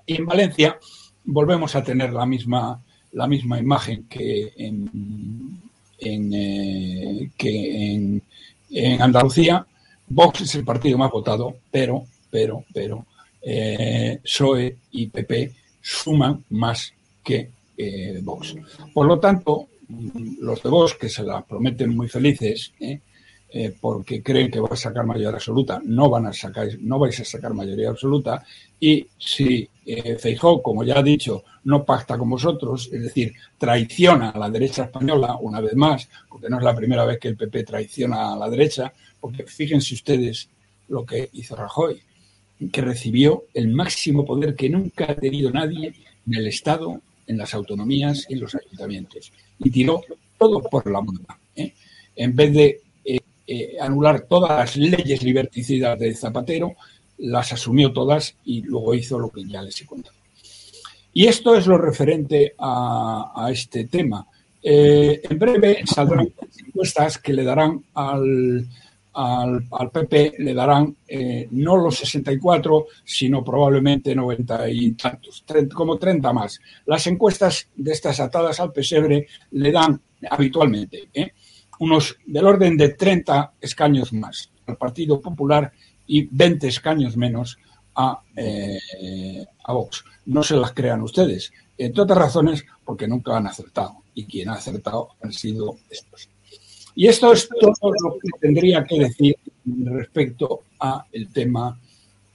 Y 0.06 0.15
en 0.15 0.26
Valencia 0.26 0.78
volvemos 1.26 1.76
a 1.76 1.84
tener 1.84 2.13
la 2.13 2.26
misma, 2.26 2.82
la 3.13 3.28
misma 3.28 3.60
imagen 3.60 4.06
que 4.08 4.54
en, 4.58 5.60
eh, 6.00 7.30
que 7.38 7.93
en, 7.93 8.24
en, 8.72 9.02
Andalucía. 9.02 9.65
Vox 10.08 10.41
es 10.41 10.56
el 10.56 10.65
partido 10.65 10.98
más 10.98 11.12
votado, 11.12 11.58
pero, 11.69 12.06
pero, 12.32 12.65
pero 12.74 13.06
eh, 13.41 14.19
PSOE 14.21 14.78
y 14.91 15.08
PP 15.08 15.52
suman 15.82 16.43
más 16.49 16.93
que 17.23 17.49
eh, 17.78 18.19
Vox. 18.21 18.56
Por 18.93 19.06
lo 19.06 19.19
tanto, 19.19 19.67
los 20.41 20.62
de 20.62 20.69
Vox, 20.69 20.95
que 20.95 21.10
se 21.10 21.23
la 21.23 21.41
prometen 21.41 21.95
muy 21.95 22.08
felices, 22.08 22.73
¿eh? 22.80 22.99
Eh, 23.52 23.75
porque 23.82 24.21
creen 24.21 24.52
que 24.52 24.60
va 24.60 24.69
a 24.69 24.75
sacar 24.75 25.08
mayoría 25.08 25.30
absoluta, 25.30 25.82
no 25.84 26.08
van 26.08 26.28
a 26.28 26.34
sacar, 26.34 26.67
no 26.82 26.99
vais 26.99 27.19
a 27.19 27.25
sacar 27.25 27.52
mayoría 27.56 27.89
absoluta, 27.89 28.45
y 28.80 29.08
si 29.17 29.67
eh, 29.88 30.17
Feijó, 30.19 30.62
como 30.62 30.84
ya 30.84 30.99
ha 30.99 31.02
dicho, 31.02 31.43
no 31.63 31.84
pacta 31.84 32.15
con 32.15 32.30
vosotros, 32.30 32.91
es 32.93 33.02
decir, 33.02 33.34
traiciona 33.58 34.30
a 34.30 34.38
la 34.38 34.52
derecha 34.52 34.84
española 34.84 35.36
una 35.41 35.62
vez 35.62 35.73
más, 35.75 36.08
porque 36.30 36.47
no 36.47 36.60
es 36.60 36.63
la 36.63 36.75
primera 36.75 37.06
vez 37.06 37.17
que 37.17 37.30
el 37.30 37.36
PP 37.36 37.63
traiciona 37.63 38.34
a 38.34 38.38
la 38.38 38.47
derecha, 38.47 38.93
porque 39.19 39.45
fíjense 39.45 39.95
ustedes 39.95 40.47
lo 40.89 41.04
que 41.04 41.32
hizo 41.34 41.56
Rajoy, 41.56 41.99
que 42.72 42.82
recibió 42.82 43.45
el 43.54 43.69
máximo 43.69 44.26
poder 44.26 44.56
que 44.56 44.69
nunca 44.69 45.06
ha 45.06 45.15
tenido 45.15 45.50
nadie 45.52 45.93
en 46.28 46.36
el 46.36 46.48
Estado, 46.48 47.02
en 47.26 47.38
las 47.38 47.54
autonomías 47.54 48.26
y 48.30 48.34
en 48.34 48.41
los 48.41 48.56
ayuntamientos, 48.56 49.32
y 49.60 49.69
tiró 49.69 50.02
todo 50.38 50.62
por 50.62 50.89
la 50.91 51.02
moneda. 51.02 51.39
¿eh? 51.56 51.74
En 52.15 52.36
vez 52.36 52.54
de 52.54 52.82
eh, 53.52 53.78
anular 53.80 54.22
todas 54.22 54.52
las 54.52 54.78
leyes 54.78 55.24
liberticidas 55.24 55.98
de 55.98 56.13
Zapatero, 56.13 56.76
las 57.17 57.52
asumió 57.52 57.91
todas 57.91 58.36
y 58.45 58.62
luego 58.62 58.93
hizo 58.93 59.17
lo 59.17 59.30
que 59.30 59.43
ya 59.45 59.62
les 59.62 59.82
he 59.82 59.86
contado. 59.86 60.15
Y 61.13 61.26
esto 61.26 61.56
es 61.56 61.65
lo 61.65 61.78
referente 61.78 62.54
a, 62.60 63.50
este 63.52 63.86
tema. 63.86 64.26
Eh, 64.62 65.22
en 65.28 65.39
breve 65.39 65.82
saldrán 65.86 66.32
encuestas 66.67 67.17
que 67.17 67.34
le 67.34 67.43
darán 67.43 67.84
al, 67.95 68.67
al, 69.22 69.92
PP, 69.92 70.36
le 70.40 70.54
darán 70.54 70.96
eh, 71.08 71.48
no 71.52 71.78
los 71.78 71.96
64, 71.98 72.86
sino 73.04 73.44
probablemente 73.44 74.16
90 74.16 74.70
y 74.70 74.92
tantos, 74.92 75.44
como 75.74 75.98
30 75.98 76.32
más. 76.32 76.60
Las 76.86 77.06
encuestas 77.08 77.68
de 77.76 77.92
estas 77.92 78.20
atadas 78.20 78.60
al 78.60 78.72
pesebre 78.72 79.28
le 79.52 79.72
dan 79.72 80.02
habitualmente. 80.30 81.10
¿eh? 81.14 81.32
unos 81.80 82.18
del 82.26 82.46
orden 82.46 82.78
de 82.78 82.90
30 82.90 83.54
escaños 83.60 84.14
más 84.14 84.52
al 84.68 84.78
Partido 84.78 85.20
Popular 85.20 85.72
y 86.06 86.28
20 86.30 86.68
escaños 86.68 87.18
menos 87.18 87.58
a, 87.96 88.22
eh, 88.36 89.46
a 89.64 89.74
Vox. 89.74 90.04
No 90.26 90.44
se 90.44 90.56
las 90.56 90.74
crean 90.74 91.02
ustedes, 91.02 91.52
entre 91.78 92.04
otras 92.04 92.20
razones 92.20 92.66
porque 92.86 93.08
nunca 93.08 93.36
han 93.36 93.48
acertado 93.48 94.04
y 94.14 94.26
quien 94.26 94.50
ha 94.50 94.54
acertado 94.54 95.10
han 95.22 95.32
sido 95.32 95.78
estos. 95.90 96.29
Y 97.00 97.08
esto 97.08 97.32
es 97.32 97.48
todo 97.48 97.94
lo 98.04 98.18
que 98.20 98.28
tendría 98.42 98.84
que 98.84 99.00
decir 99.00 99.34
respecto 99.66 100.64
a 100.82 101.06
el 101.14 101.32
tema 101.32 101.80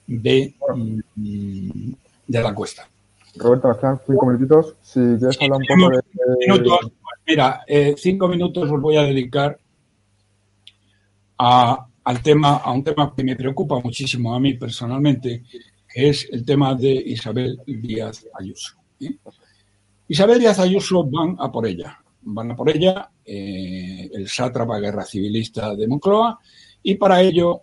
de, 0.06 0.54
mm, 0.74 1.92
de 2.26 2.42
la 2.42 2.48
encuesta. 2.48 2.88
Roberto, 3.36 3.76
quedan 3.78 4.00
cinco 4.06 4.24
minutitos. 4.24 4.74
Si 4.80 5.00
quieres 5.18 5.36
hablar 5.42 5.58
un 5.58 5.66
poco 5.66 5.90
de... 5.90 6.90
Mira, 7.26 7.60
eh, 7.66 7.94
cinco 7.98 8.26
minutos 8.26 8.70
os 8.70 8.80
voy 8.80 8.96
a 8.96 9.02
dedicar 9.02 9.58
a, 11.36 11.86
al 12.02 12.22
tema, 12.22 12.56
a 12.56 12.72
un 12.72 12.82
tema 12.82 13.12
que 13.14 13.22
me 13.22 13.36
preocupa 13.36 13.78
muchísimo 13.80 14.34
a 14.34 14.40
mí 14.40 14.54
personalmente, 14.54 15.42
que 15.86 16.08
es 16.08 16.26
el 16.32 16.42
tema 16.42 16.74
de 16.74 16.90
Isabel 16.90 17.60
Díaz 17.66 18.26
Ayuso. 18.32 18.76
¿eh? 18.98 19.14
Isabel 20.08 20.38
Díaz 20.38 20.58
Ayuso 20.58 21.04
van 21.04 21.36
a 21.38 21.52
por 21.52 21.66
ella, 21.66 22.02
van 22.26 22.52
a 22.52 22.56
por 22.56 22.70
ella 22.70 23.10
eh, 23.24 24.10
el 24.12 24.28
sátrapa 24.28 24.78
guerra 24.78 25.04
civilista 25.04 25.74
de 25.74 25.88
Moncloa 25.88 26.38
y 26.82 26.96
para 26.96 27.22
ello, 27.22 27.62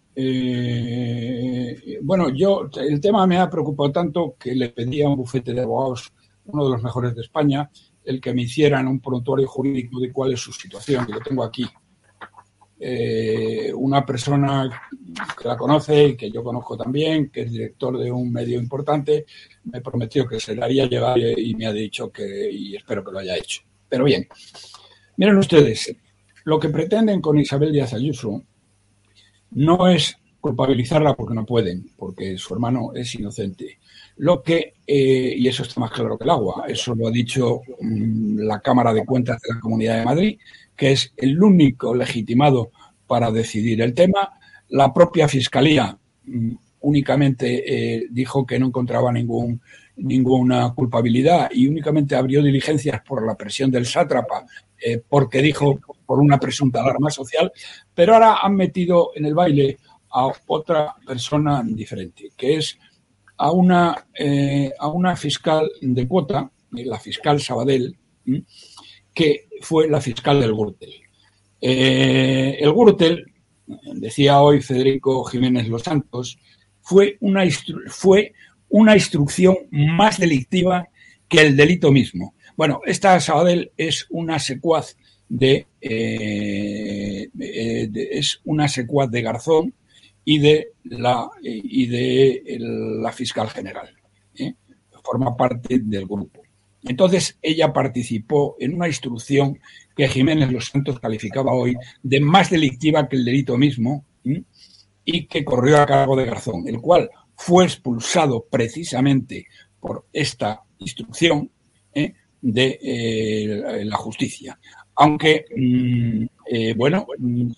bueno, 2.02 2.30
yo 2.30 2.68
el 2.76 3.00
tema 3.00 3.28
me 3.28 3.38
ha 3.38 3.48
preocupado 3.48 3.92
tanto 3.92 4.36
que 4.40 4.56
le 4.56 4.70
pedí 4.70 5.04
a 5.04 5.10
un 5.10 5.16
bufete 5.16 5.54
de 5.54 5.62
abogados, 5.62 6.12
uno 6.46 6.66
de 6.66 6.72
los 6.72 6.82
mejores 6.82 7.14
de 7.14 7.22
España, 7.22 7.70
el 8.04 8.20
que 8.20 8.34
me 8.34 8.44
hicieran 8.44 8.88
un 8.88 9.00
prontuario 9.00 9.48
jurídico 9.48 10.00
de 10.00 10.12
cuál 10.12 10.34
es 10.34 10.40
su 10.40 10.52
situación, 10.52 11.06
que 11.06 11.14
lo 11.14 11.20
tengo 11.20 11.44
aquí. 11.44 11.68
Eh, 12.80 13.72
una 13.76 14.04
persona 14.04 14.68
que 15.40 15.48
la 15.48 15.56
conoce 15.56 16.08
y 16.08 16.18
que 16.18 16.32
yo 16.32 16.44
conozco 16.44 16.76
también, 16.76 17.30
que 17.30 17.42
es 17.42 17.52
director 17.52 17.96
de 17.98 18.12
un 18.12 18.32
medio 18.32 18.60
importante, 18.60 19.26
me 19.66 19.82
prometió 19.82 20.28
que 20.28 20.40
se 20.40 20.56
le 20.56 20.64
haría 20.64 20.88
llegar 20.88 21.20
y 21.20 21.54
me 21.54 21.68
ha 21.68 21.74
dicho 21.74 22.12
que, 22.12 22.52
y 22.52 22.76
espero 22.76 23.04
que 23.04 23.12
lo 23.12 23.20
haya 23.20 23.38
hecho. 23.38 23.62
Pero 23.92 24.06
bien, 24.06 24.26
miren 25.18 25.36
ustedes, 25.36 25.94
lo 26.46 26.58
que 26.62 26.70
pretenden 26.70 27.20
con 27.20 27.38
Isabel 27.38 27.74
Díaz 27.74 27.94
Ayuso 27.94 28.42
no 29.52 29.90
es 29.90 30.16
culpabilizarla 30.40 31.14
porque 31.14 31.36
no 31.36 31.46
pueden, 31.46 31.90
porque 31.98 32.38
su 32.38 32.54
hermano 32.54 32.94
es 32.96 33.14
inocente. 33.16 33.80
Lo 34.16 34.42
que, 34.42 34.76
eh, 34.88 35.36
y 35.38 35.46
eso 35.46 35.64
está 35.64 35.82
más 35.82 35.92
claro 35.92 36.18
que 36.18 36.24
el 36.24 36.30
agua, 36.30 36.64
eso 36.70 36.96
lo 36.96 37.10
ha 37.10 37.12
dicho 37.12 37.64
mm, 37.82 38.40
la 38.40 38.62
Cámara 38.62 38.94
de 38.94 39.06
Cuentas 39.06 39.42
de 39.42 39.56
la 39.56 39.60
Comunidad 39.60 40.00
de 40.00 40.06
Madrid, 40.06 40.40
que 40.74 40.94
es 40.94 41.14
el 41.18 41.44
único 41.44 41.94
legitimado 41.94 42.72
para 43.08 43.30
decidir 43.30 43.82
el 43.82 43.94
tema. 43.94 44.40
La 44.70 44.94
propia 44.94 45.28
Fiscalía 45.28 45.98
mm, 46.24 46.52
únicamente 46.80 47.98
eh, 47.98 48.08
dijo 48.10 48.46
que 48.46 48.58
no 48.58 48.68
encontraba 48.68 49.12
ningún, 49.12 49.62
ninguna 49.98 50.74
culpabilidad 50.74 51.50
y 51.54 51.68
únicamente 51.68 52.16
abrió 52.16 52.42
diligencias 52.42 53.02
por 53.02 53.26
la 53.26 53.36
presión 53.36 53.70
del 53.72 53.86
sátrapa, 53.86 54.46
eh, 54.84 55.02
porque 55.08 55.42
dijo 55.42 55.80
por 56.06 56.20
una 56.20 56.40
presunta 56.40 56.82
alarma 56.82 57.10
social, 57.10 57.52
pero 57.94 58.14
ahora 58.14 58.38
han 58.42 58.56
metido 58.56 59.12
en 59.16 59.26
el 59.26 59.34
baile 59.34 59.78
a 60.10 60.32
otra 60.48 60.96
persona 61.06 61.64
diferente, 61.66 62.32
que 62.36 62.58
es 62.58 62.78
a 63.38 63.52
una, 63.52 64.08
eh, 64.18 64.72
a 64.78 64.88
una 64.88 65.16
fiscal 65.16 65.70
de 65.82 66.08
cuota, 66.08 66.52
la 66.72 67.00
fiscal 67.00 67.42
Sabadell, 67.42 67.98
que 69.14 69.48
fue 69.62 69.90
la 69.90 70.02
fiscal 70.02 70.40
del 70.40 70.54
Gürtel. 70.54 70.94
Eh, 71.60 72.58
el 72.60 72.72
Gürtel, 72.72 73.26
decía 73.96 74.42
hoy 74.42 74.62
Federico 74.62 75.24
Jiménez 75.24 75.68
Los 75.68 75.84
Santos, 75.84 76.38
fue 76.82 77.18
una, 77.22 77.44
fue 77.88 78.34
una 78.72 78.96
instrucción 78.96 79.56
más 79.70 80.20
delictiva 80.20 80.88
que 81.28 81.42
el 81.42 81.56
delito 81.56 81.92
mismo. 81.92 82.34
Bueno, 82.58 82.82
esta 82.86 83.20
Sabadell 83.20 83.72
es 83.78 84.08
una 84.10 84.40
secuaz 84.40 84.98
de, 85.30 85.68
eh, 85.80 87.30
es 88.12 88.42
una 88.44 88.68
secuaz 88.68 89.10
de 89.10 89.22
Garzón 89.22 89.74
y 90.26 90.40
de 90.40 90.72
la, 90.84 91.30
y 91.42 91.86
de 91.88 92.44
la 92.60 93.12
fiscal 93.12 93.50
general. 93.50 93.90
¿eh? 94.36 94.54
Forma 95.04 95.36
parte 95.36 95.80
del 95.80 96.06
grupo. 96.06 96.42
Entonces 96.84 97.38
ella 97.42 97.72
participó 97.72 98.56
en 98.60 98.74
una 98.74 98.88
instrucción 98.88 99.60
que 99.96 100.08
Jiménez 100.08 100.52
Los 100.52 100.68
Santos 100.68 101.00
calificaba 101.00 101.54
hoy 101.54 101.76
de 102.02 102.20
más 102.20 102.50
delictiva 102.50 103.08
que 103.08 103.18
el 103.18 103.26
delito 103.26 103.58
mismo 103.58 104.06
y 105.06 105.26
que 105.26 105.44
corrió 105.46 105.80
a 105.80 105.86
cargo 105.86 106.16
de 106.16 106.26
Garzón, 106.26 106.68
el 106.68 106.80
cual 106.80 107.10
fue 107.44 107.64
expulsado 107.66 108.46
precisamente 108.46 109.48
por 109.80 110.06
esta 110.14 110.62
instrucción 110.78 111.50
¿eh? 111.92 112.14
de 112.40 112.80
eh, 112.80 113.84
la 113.84 113.98
justicia. 113.98 114.60
Aunque, 114.96 115.46
mm, 115.56 116.78
bueno, 116.78 117.08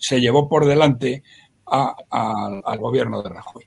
se 0.00 0.20
llevó 0.20 0.48
por 0.48 0.64
delante 0.64 1.22
al 1.66 2.78
gobierno 2.78 3.22
de 3.22 3.28
Rajoy, 3.28 3.64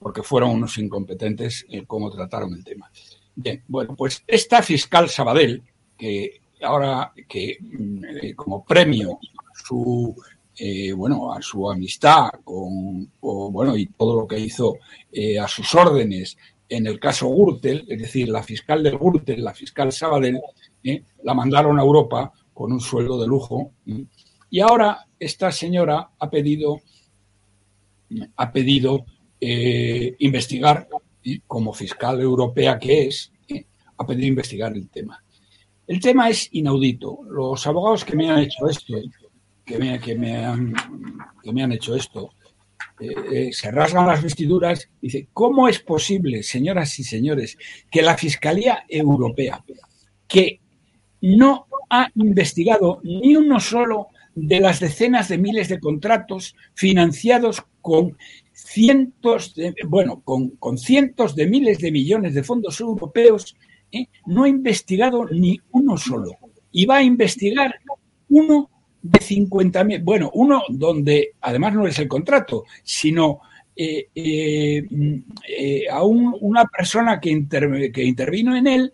porque 0.00 0.24
fueron 0.24 0.50
unos 0.50 0.78
incompetentes 0.78 1.64
en 1.68 1.84
cómo 1.84 2.10
trataron 2.10 2.52
el 2.52 2.64
tema. 2.64 2.90
Bien, 3.36 3.62
bueno, 3.68 3.94
pues 3.94 4.24
esta 4.26 4.62
fiscal 4.62 5.08
Sabadell, 5.08 5.62
que 5.96 6.40
ahora 6.62 7.12
que 7.28 7.58
mm, 7.60 8.34
como 8.34 8.64
premio 8.64 9.20
su 9.54 10.16
eh, 10.58 10.92
bueno 10.92 11.34
a 11.34 11.42
su 11.42 11.70
amistad 11.70 12.30
con 12.42 13.10
bueno 13.20 13.76
y 13.76 13.86
todo 13.86 14.20
lo 14.20 14.26
que 14.26 14.38
hizo 14.38 14.76
eh, 15.12 15.38
a 15.38 15.46
sus 15.46 15.74
órdenes 15.74 16.36
en 16.68 16.86
el 16.86 16.98
caso 16.98 17.28
Gürtel, 17.28 17.84
es 17.88 18.00
decir, 18.00 18.28
la 18.28 18.42
fiscal 18.42 18.82
del 18.82 18.98
Gürtel, 18.98 19.44
la 19.44 19.54
fiscal 19.54 19.92
Sabadell, 19.92 20.40
eh, 20.82 21.04
la 21.22 21.34
mandaron 21.34 21.78
a 21.78 21.82
Europa 21.82 22.32
con 22.52 22.72
un 22.72 22.80
sueldo 22.80 23.20
de 23.20 23.28
lujo. 23.28 23.70
Y 24.50 24.60
ahora 24.60 25.06
esta 25.20 25.52
señora 25.52 26.10
ha 26.18 26.28
pedido 26.28 26.80
ha 28.36 28.50
pedido 28.50 29.04
investigar, 29.38 30.88
como 31.46 31.72
fiscal 31.72 32.20
europea 32.20 32.78
que 32.78 33.06
es, 33.06 33.30
ha 33.96 34.06
pedido 34.06 34.26
investigar 34.26 34.72
el 34.72 34.88
tema. 34.88 35.22
El 35.86 36.00
tema 36.00 36.28
es 36.28 36.48
inaudito. 36.52 37.20
Los 37.28 37.64
abogados 37.66 38.04
que 38.04 38.16
me 38.16 38.28
han 38.28 38.40
hecho 38.40 38.68
esto, 38.68 38.94
que 39.66 39.78
me, 39.78 39.98
que 39.98 40.14
me, 40.14 40.36
han, 40.36 40.72
que 41.42 41.52
me 41.52 41.64
han 41.64 41.72
hecho 41.72 41.96
esto, 41.96 42.30
eh, 43.00 43.50
se 43.52 43.70
rasgan 43.70 44.06
las 44.06 44.22
vestiduras 44.22 44.88
y 45.02 45.08
dice, 45.08 45.28
¿cómo 45.32 45.68
es 45.68 45.80
posible, 45.80 46.42
señoras 46.42 46.98
y 46.98 47.04
señores, 47.04 47.58
que 47.90 48.00
la 48.00 48.16
Fiscalía 48.16 48.84
Europea, 48.88 49.62
que 50.28 50.60
no 51.20 51.66
ha 51.90 52.08
investigado 52.14 53.00
ni 53.02 53.36
uno 53.36 53.60
solo 53.60 54.08
de 54.34 54.60
las 54.60 54.80
decenas 54.80 55.28
de 55.28 55.38
miles 55.38 55.68
de 55.68 55.80
contratos 55.80 56.54
financiados 56.74 57.64
con 57.80 58.16
cientos 58.52 59.54
de, 59.54 59.74
bueno, 59.88 60.22
con, 60.24 60.50
con 60.50 60.78
cientos 60.78 61.34
de 61.34 61.46
miles 61.46 61.78
de 61.78 61.90
millones 61.90 62.34
de 62.34 62.44
fondos 62.44 62.80
europeos, 62.80 63.56
¿eh? 63.92 64.06
no 64.26 64.44
ha 64.44 64.48
investigado 64.48 65.26
ni 65.26 65.60
uno 65.72 65.96
solo. 65.96 66.32
Y 66.70 66.86
va 66.86 66.96
a 66.98 67.02
investigar 67.02 67.76
uno 68.28 68.70
de 69.10 69.18
50.000, 69.20 70.02
bueno, 70.02 70.30
uno 70.34 70.62
donde 70.68 71.34
además 71.40 71.74
no 71.74 71.86
es 71.86 71.98
el 71.98 72.08
contrato, 72.08 72.64
sino 72.82 73.40
eh, 73.78 74.08
eh, 74.14 75.88
a 75.90 76.02
una 76.02 76.64
persona 76.64 77.20
que, 77.20 77.46
que, 77.92 78.04
intervino 78.04 78.56
en 78.56 78.66
él, 78.66 78.92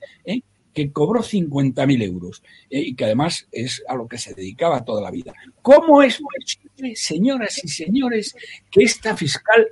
que 0.75 0.91
cobró 0.91 1.23
50.000 1.23 2.03
euros 2.03 2.43
y 2.69 2.95
que 2.95 3.05
además 3.05 3.47
es 3.53 3.83
a 3.87 3.95
lo 3.95 4.09
que 4.09 4.19
se 4.19 4.35
dedicaba 4.35 4.85
toda 4.85 5.03
la 5.03 5.11
vida. 5.11 5.33
¿Cómo 5.61 6.03
es 6.03 6.19
posible, 6.19 6.97
señoras 6.97 7.63
y 7.63 7.69
señores, 7.69 8.35
que 8.71 8.83
esta 8.83 9.17
fiscal 9.17 9.67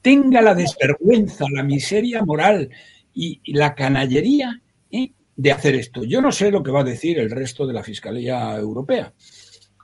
tenga 0.00 0.40
la 0.40 0.54
desvergüenza, 0.54 1.46
la 1.50 1.62
miseria 1.62 2.22
moral 2.24 2.70
y, 3.12 3.40
la 3.52 3.74
canallería 3.74 4.60
de 5.36 5.50
hacer 5.50 5.74
esto? 5.74 6.04
Yo 6.04 6.20
no 6.20 6.30
sé 6.30 6.52
lo 6.52 6.62
que 6.62 6.70
va 6.70 6.82
a 6.82 6.84
decir 6.84 7.18
el 7.18 7.30
resto 7.30 7.66
de 7.66 7.72
la 7.72 7.82
Fiscalía 7.82 8.54
Europea 8.56 9.12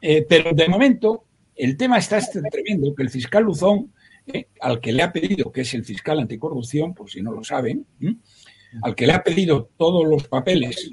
eh, 0.01 0.27
pero 0.29 0.53
de 0.53 0.69
momento, 0.69 1.25
el 1.55 1.77
tema 1.77 1.99
está 1.99 2.19
este 2.19 2.41
tremendo 2.43 2.95
que 2.95 3.03
el 3.03 3.11
fiscal 3.11 3.45
Luzón, 3.45 3.93
eh, 4.27 4.47
al 4.61 4.81
que 4.81 4.93
le 4.93 5.03
ha 5.03 5.13
pedido, 5.13 5.51
que 5.53 5.63
es 5.63 5.75
el 5.75 5.85
fiscal 5.85 6.19
anticorrupción, 6.19 6.95
por 6.95 7.11
si 7.11 7.23
no 7.23 7.33
lo 7.33 7.45
saben, 7.45 7.87
al 8.83 8.95
que 8.95 9.07
le 9.07 9.13
ha 9.13 9.23
pedido 9.23 9.71
todos 9.77 10.07
los 10.07 10.29
papeles, 10.29 10.91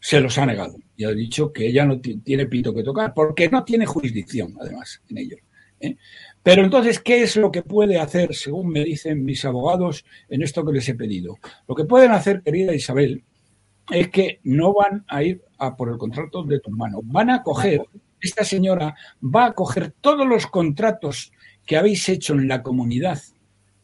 se 0.00 0.20
los 0.20 0.36
ha 0.38 0.46
negado. 0.46 0.76
Y 0.96 1.04
ha 1.04 1.10
dicho 1.10 1.52
que 1.52 1.66
ella 1.66 1.84
no 1.84 2.00
tiene 2.00 2.46
pito 2.46 2.74
que 2.74 2.82
tocar, 2.82 3.12
porque 3.14 3.48
no 3.48 3.64
tiene 3.64 3.86
jurisdicción, 3.86 4.54
además, 4.60 5.02
en 5.08 5.18
ello. 5.18 5.36
¿eh? 5.80 5.96
Pero 6.42 6.62
entonces, 6.62 7.00
¿qué 7.00 7.22
es 7.22 7.36
lo 7.36 7.50
que 7.50 7.62
puede 7.62 7.98
hacer, 7.98 8.34
según 8.34 8.68
me 8.68 8.84
dicen 8.84 9.24
mis 9.24 9.44
abogados, 9.44 10.04
en 10.28 10.42
esto 10.42 10.64
que 10.64 10.72
les 10.72 10.88
he 10.88 10.94
pedido? 10.94 11.38
Lo 11.66 11.74
que 11.74 11.84
pueden 11.84 12.12
hacer, 12.12 12.42
querida 12.42 12.74
Isabel, 12.74 13.24
es 13.90 14.08
que 14.08 14.40
no 14.44 14.72
van 14.74 15.04
a 15.08 15.22
ir 15.22 15.42
a 15.58 15.76
por 15.76 15.90
el 15.90 15.98
contrato 15.98 16.42
de 16.42 16.60
tu 16.60 16.70
hermano. 16.70 17.00
Van 17.02 17.30
a 17.30 17.42
coger 17.42 17.82
esta 18.26 18.44
señora 18.44 18.94
va 19.22 19.46
a 19.46 19.52
coger 19.52 19.92
todos 20.00 20.26
los 20.26 20.46
contratos 20.46 21.32
que 21.66 21.76
habéis 21.76 22.08
hecho 22.08 22.34
en 22.34 22.48
la 22.48 22.62
comunidad 22.62 23.20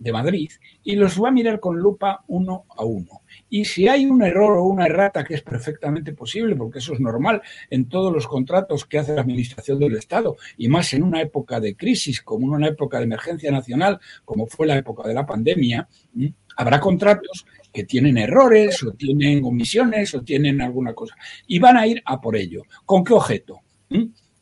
de 0.01 0.13
Madrid 0.13 0.51
y 0.83 0.97
los 0.97 1.23
va 1.23 1.29
a 1.29 1.33
mirar 1.33 1.61
con 1.61 1.79
lupa 1.79 2.25
uno 2.27 2.65
a 2.71 2.85
uno. 2.85 3.21
Y 3.51 3.67
si 3.67 3.87
hay 3.87 4.07
un 4.07 4.23
error 4.23 4.57
o 4.57 4.65
una 4.65 4.87
errata, 4.87 5.23
que 5.25 5.35
es 5.35 5.43
perfectamente 5.43 6.15
posible, 6.15 6.57
porque 6.57 6.79
eso 6.79 6.95
es 6.95 7.01
normal 7.01 7.43
en 7.69 7.89
todos 7.89 8.13
los 8.13 8.27
contratos 8.27 8.87
que 8.87 8.99
hace 8.99 9.15
la 9.15 9.21
Administración 9.21 9.79
del 9.79 9.97
Estado, 9.97 10.37
y 10.57 10.69
más 10.69 10.95
en 10.95 11.03
una 11.03 11.21
época 11.21 11.61
de 11.61 11.77
crisis, 11.77 12.23
como 12.23 12.47
en 12.47 12.55
una 12.55 12.69
época 12.69 12.99
de 12.99 13.05
emergencia 13.05 13.53
nacional, 13.53 14.01
como 14.25 14.47
fue 14.47 14.67
la 14.67 14.79
época 14.79 15.07
de 15.07 15.15
la 15.15 15.27
pandemia, 15.27 15.87
habrá 16.57 16.81
contratos 16.81 17.45
que 17.73 17.85
tienen 17.85 18.17
errores 18.17 18.83
o 18.83 18.93
tienen 18.93 19.45
omisiones 19.45 20.15
o 20.15 20.23
tienen 20.23 20.63
alguna 20.63 20.95
cosa. 20.95 21.15
Y 21.47 21.59
van 21.59 21.77
a 21.77 21.87
ir 21.87 22.03
a 22.07 22.21
por 22.21 22.37
ello. 22.37 22.63
¿Con 22.87 23.05
qué 23.05 23.13
objeto? 23.13 23.61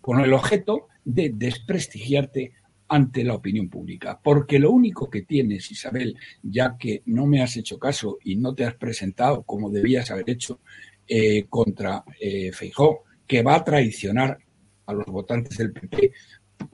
Con 0.09 0.21
el 0.21 0.33
objeto 0.33 0.89
de 1.05 1.33
desprestigiarte 1.35 2.55
ante 2.89 3.23
la 3.25 3.35
opinión 3.35 3.69
pública. 3.69 4.19
Porque 4.25 4.59
lo 4.59 4.71
único 4.71 5.11
que 5.11 5.21
tienes, 5.21 5.71
Isabel, 5.71 6.17
ya 6.43 6.79
que 6.79 7.03
no 7.05 7.27
me 7.27 7.43
has 7.43 7.59
hecho 7.59 7.79
caso 7.79 8.17
y 8.25 8.37
no 8.37 8.55
te 8.55 8.65
has 8.65 8.75
presentado 8.77 9.43
como 9.43 9.69
debías 9.69 10.11
haber 10.11 10.31
hecho 10.31 10.61
eh, 11.07 11.45
contra 11.51 12.05
eh, 12.19 12.51
Feijó, 12.53 13.05
que 13.27 13.43
va 13.43 13.57
a 13.57 13.65
traicionar 13.65 14.39
a 14.87 14.95
los 14.95 15.05
votantes 15.05 15.59
del 15.59 15.75
PP 15.75 16.11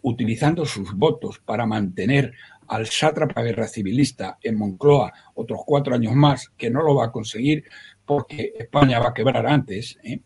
utilizando 0.03 0.65
sus 0.65 0.95
votos 0.95 1.41
para 1.45 1.67
mantener 1.67 2.35
al 2.69 2.87
sátrapa 2.87 3.43
guerra 3.43 3.67
civilista 3.67 4.39
en 4.43 4.57
Moncloa 4.57 5.13
otros 5.35 5.63
cuatro 5.67 5.97
años 5.97 6.15
más, 6.15 6.51
que 6.51 6.71
no 6.71 6.85
lo 6.85 6.95
va 6.95 7.07
a 7.07 7.11
conseguir 7.11 7.65
porque 8.05 8.53
España 8.57 9.01
va 9.01 9.09
a 9.09 9.15
quebrar 9.15 9.45
antes, 9.49 9.99
¿eh? 10.05 10.21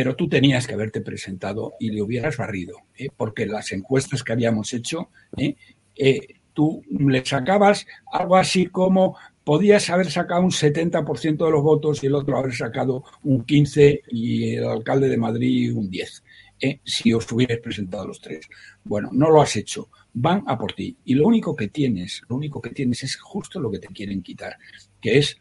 Pero 0.00 0.16
tú 0.16 0.30
tenías 0.30 0.66
que 0.66 0.72
haberte 0.72 1.02
presentado 1.02 1.74
y 1.78 1.90
le 1.90 2.00
hubieras 2.00 2.38
barrido, 2.38 2.78
¿eh? 2.96 3.10
porque 3.14 3.44
las 3.44 3.70
encuestas 3.70 4.24
que 4.24 4.32
habíamos 4.32 4.72
hecho, 4.72 5.10
¿eh? 5.36 5.56
Eh, 5.94 6.26
tú 6.54 6.82
le 6.88 7.22
sacabas 7.22 7.86
algo 8.10 8.36
así 8.36 8.64
como 8.64 9.18
podías 9.44 9.90
haber 9.90 10.10
sacado 10.10 10.40
un 10.40 10.52
70% 10.52 11.44
de 11.44 11.50
los 11.50 11.62
votos 11.62 12.02
y 12.02 12.06
el 12.06 12.14
otro 12.14 12.38
haber 12.38 12.54
sacado 12.54 13.04
un 13.24 13.44
15% 13.44 14.00
y 14.08 14.54
el 14.54 14.64
alcalde 14.64 15.10
de 15.10 15.18
Madrid 15.18 15.76
un 15.76 15.90
10%, 15.90 16.80
si 16.82 17.12
os 17.12 17.30
hubieras 17.30 17.58
presentado 17.58 18.06
los 18.06 18.22
tres. 18.22 18.48
Bueno, 18.82 19.10
no 19.12 19.28
lo 19.28 19.42
has 19.42 19.54
hecho, 19.56 19.90
van 20.14 20.44
a 20.46 20.56
por 20.56 20.72
ti. 20.72 20.96
Y 21.04 21.12
lo 21.12 21.26
único 21.26 21.54
que 21.54 21.68
tienes, 21.68 22.22
lo 22.26 22.36
único 22.36 22.62
que 22.62 22.70
tienes 22.70 23.02
es 23.02 23.16
justo 23.16 23.60
lo 23.60 23.70
que 23.70 23.80
te 23.80 23.88
quieren 23.88 24.22
quitar, 24.22 24.56
que 24.98 25.18
es 25.18 25.36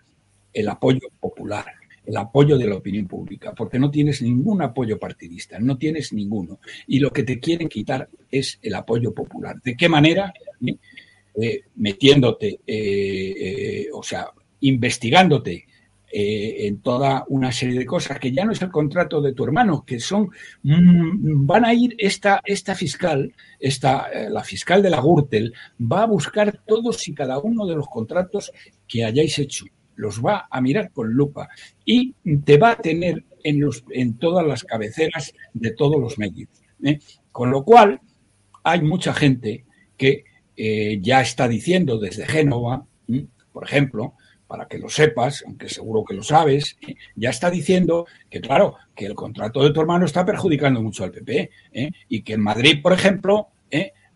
el 0.51 0.67
apoyo 0.67 1.07
popular 1.17 1.78
el 2.09 2.17
apoyo 2.17 2.57
de 2.57 2.65
la 2.65 2.75
opinión 2.75 3.05
pública, 3.05 3.53
porque 3.53 3.77
no 3.77 3.91
tienes 3.91 4.23
ningún 4.23 4.63
apoyo 4.63 4.97
partidista, 4.97 5.59
no 5.59 5.77
tienes 5.77 6.11
ninguno. 6.11 6.59
Y 6.87 6.99
lo 6.99 7.11
que 7.11 7.21
te 7.21 7.39
quieren 7.39 7.69
quitar 7.69 8.09
es 8.31 8.57
el 8.63 8.73
apoyo 8.73 9.13
popular. 9.13 9.61
¿De 9.63 9.77
qué 9.77 9.87
manera? 9.87 10.33
Eh, 11.39 11.61
metiéndote, 11.75 12.61
eh, 12.65 13.35
eh, 13.37 13.87
o 13.93 14.01
sea, 14.01 14.27
investigándote 14.61 15.67
en 16.11 16.81
toda 16.81 17.23
una 17.27 17.51
serie 17.51 17.77
de 17.77 17.85
cosas 17.85 18.17
que 18.19 18.31
ya 18.31 18.43
no 18.43 18.51
es 18.51 18.61
el 18.63 18.71
contrato 18.71 19.21
de 19.21 19.33
tu 19.33 19.43
hermano, 19.43 19.85
que 19.85 19.99
son, 19.99 20.31
mm, 20.63 21.45
van 21.45 21.65
a 21.65 21.73
ir 21.75 21.95
esta, 21.99 22.41
esta 22.43 22.73
fiscal, 22.73 23.31
esta, 23.59 24.09
la 24.27 24.43
fiscal 24.43 24.81
de 24.81 24.89
la 24.89 25.01
Gürtel, 25.01 25.53
va 25.79 26.01
a 26.01 26.07
buscar 26.07 26.61
todos 26.65 27.07
y 27.07 27.13
cada 27.13 27.37
uno 27.37 27.67
de 27.67 27.75
los 27.75 27.87
contratos 27.87 28.51
que 28.87 29.05
hayáis 29.05 29.37
hecho 29.37 29.65
los 29.99 30.25
va 30.25 30.47
a 30.49 30.61
mirar 30.61 30.91
con 30.91 31.11
lupa 31.11 31.49
y 31.83 32.13
te 32.45 32.57
va 32.57 32.71
a 32.71 32.75
tener 32.77 33.25
en, 33.43 33.59
los, 33.59 33.83
en 33.91 34.17
todas 34.17 34.47
las 34.47 34.63
cabeceras 34.63 35.33
de 35.53 35.71
todos 35.71 35.99
los 35.99 36.17
medios. 36.17 36.49
¿eh? 36.83 36.99
Con 37.33 37.51
lo 37.51 37.65
cual, 37.65 37.99
hay 38.63 38.81
mucha 38.81 39.13
gente 39.13 39.65
que 39.97 40.23
eh, 40.55 40.99
ya 41.01 41.21
está 41.21 41.49
diciendo 41.49 41.97
desde 41.97 42.25
Génova, 42.25 42.85
por 43.51 43.65
ejemplo, 43.65 44.13
para 44.47 44.67
que 44.67 44.79
lo 44.79 44.87
sepas, 44.87 45.43
aunque 45.45 45.67
seguro 45.67 46.05
que 46.05 46.15
lo 46.15 46.23
sabes, 46.23 46.77
¿eh? 46.87 46.95
ya 47.15 47.29
está 47.29 47.51
diciendo 47.51 48.07
que, 48.29 48.39
claro, 48.39 48.75
que 48.95 49.05
el 49.05 49.15
contrato 49.15 49.61
de 49.61 49.73
tu 49.73 49.81
hermano 49.81 50.05
está 50.05 50.25
perjudicando 50.25 50.81
mucho 50.81 51.03
al 51.03 51.11
PP 51.11 51.51
y 52.07 52.21
que 52.21 52.33
en 52.33 52.41
Madrid, 52.41 52.81
por 52.81 52.93
ejemplo, 52.93 53.49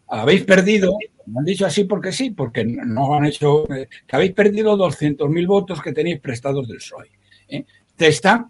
habéis 0.07 0.45
perdido 0.45 0.97
me 1.25 1.39
han 1.39 1.45
dicho 1.45 1.65
así 1.65 1.85
porque 1.85 2.11
sí, 2.11 2.31
porque 2.31 2.63
no 2.65 3.15
han 3.15 3.25
hecho. 3.25 3.71
Eh, 3.73 3.87
que 4.05 4.15
habéis 4.15 4.33
perdido 4.33 4.77
200.000 4.77 5.47
votos 5.47 5.81
que 5.81 5.93
tenéis 5.93 6.19
prestados 6.19 6.67
del 6.67 6.77
PSOE. 6.77 7.11
¿eh? 7.49 7.65
Te, 7.95 8.07
están, 8.07 8.49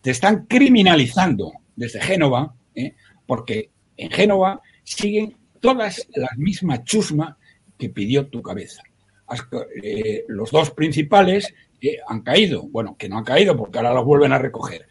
te 0.00 0.10
están 0.10 0.46
criminalizando 0.46 1.52
desde 1.76 2.00
Génova, 2.00 2.54
¿eh? 2.74 2.94
porque 3.26 3.70
en 3.96 4.10
Génova 4.10 4.60
siguen 4.82 5.36
todas 5.60 6.08
las 6.14 6.36
mismas 6.36 6.84
chusmas 6.84 7.36
que 7.78 7.90
pidió 7.90 8.26
tu 8.26 8.42
cabeza. 8.42 8.82
los 10.28 10.50
dos 10.50 10.70
principales 10.72 11.54
han 12.06 12.22
caído. 12.22 12.62
Bueno, 12.68 12.96
que 12.98 13.08
no 13.08 13.18
han 13.18 13.24
caído 13.24 13.56
porque 13.56 13.78
ahora 13.78 13.94
los 13.94 14.04
vuelven 14.04 14.32
a 14.32 14.38
recoger. 14.38 14.86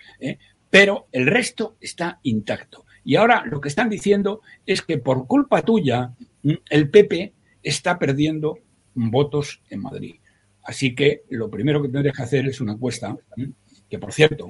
Pero 0.69 1.07
el 1.11 1.27
resto 1.27 1.75
está 1.79 2.19
intacto. 2.23 2.85
Y 3.03 3.15
ahora 3.15 3.43
lo 3.45 3.59
que 3.61 3.69
están 3.69 3.89
diciendo 3.89 4.41
es 4.65 4.81
que 4.81 4.97
por 4.97 5.25
culpa 5.25 5.61
tuya 5.61 6.13
el 6.43 6.89
PP 6.89 7.33
está 7.63 7.99
perdiendo 7.99 8.59
votos 8.93 9.61
en 9.69 9.81
Madrid. 9.81 10.15
Así 10.63 10.93
que 10.93 11.23
lo 11.29 11.49
primero 11.49 11.81
que 11.81 11.89
tendrías 11.89 12.15
que 12.15 12.23
hacer 12.23 12.47
es 12.47 12.61
una 12.61 12.73
encuesta, 12.73 13.17
que 13.89 13.97
por 13.97 14.13
cierto, 14.13 14.47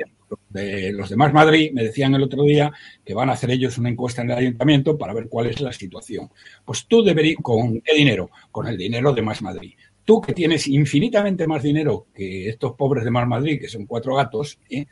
de 0.49 0.91
los 0.91 1.09
demás 1.09 1.33
Madrid 1.33 1.71
me 1.73 1.83
decían 1.83 2.13
el 2.13 2.23
otro 2.23 2.43
día 2.43 2.71
que 3.05 3.13
van 3.13 3.29
a 3.29 3.33
hacer 3.33 3.51
ellos 3.51 3.77
una 3.77 3.89
encuesta 3.89 4.21
en 4.21 4.31
el 4.31 4.37
ayuntamiento 4.37 4.97
para 4.97 5.13
ver 5.13 5.29
cuál 5.29 5.47
es 5.47 5.61
la 5.61 5.71
situación. 5.71 6.29
Pues 6.65 6.85
tú 6.87 7.03
deberías, 7.03 7.37
¿con 7.41 7.79
qué 7.81 7.95
dinero? 7.95 8.29
Con 8.51 8.67
el 8.67 8.77
dinero 8.77 9.13
de 9.13 9.21
Más 9.21 9.41
Madrid. 9.41 9.73
Tú 10.03 10.19
que 10.19 10.33
tienes 10.33 10.67
infinitamente 10.67 11.47
más 11.47 11.63
dinero 11.63 12.07
que 12.13 12.49
estos 12.49 12.73
pobres 12.73 13.03
de 13.05 13.11
Más 13.11 13.27
Madrid, 13.27 13.59
que 13.61 13.69
son 13.69 13.85
cuatro 13.85 14.15
gatos, 14.15 14.59
¿eh? 14.69 14.87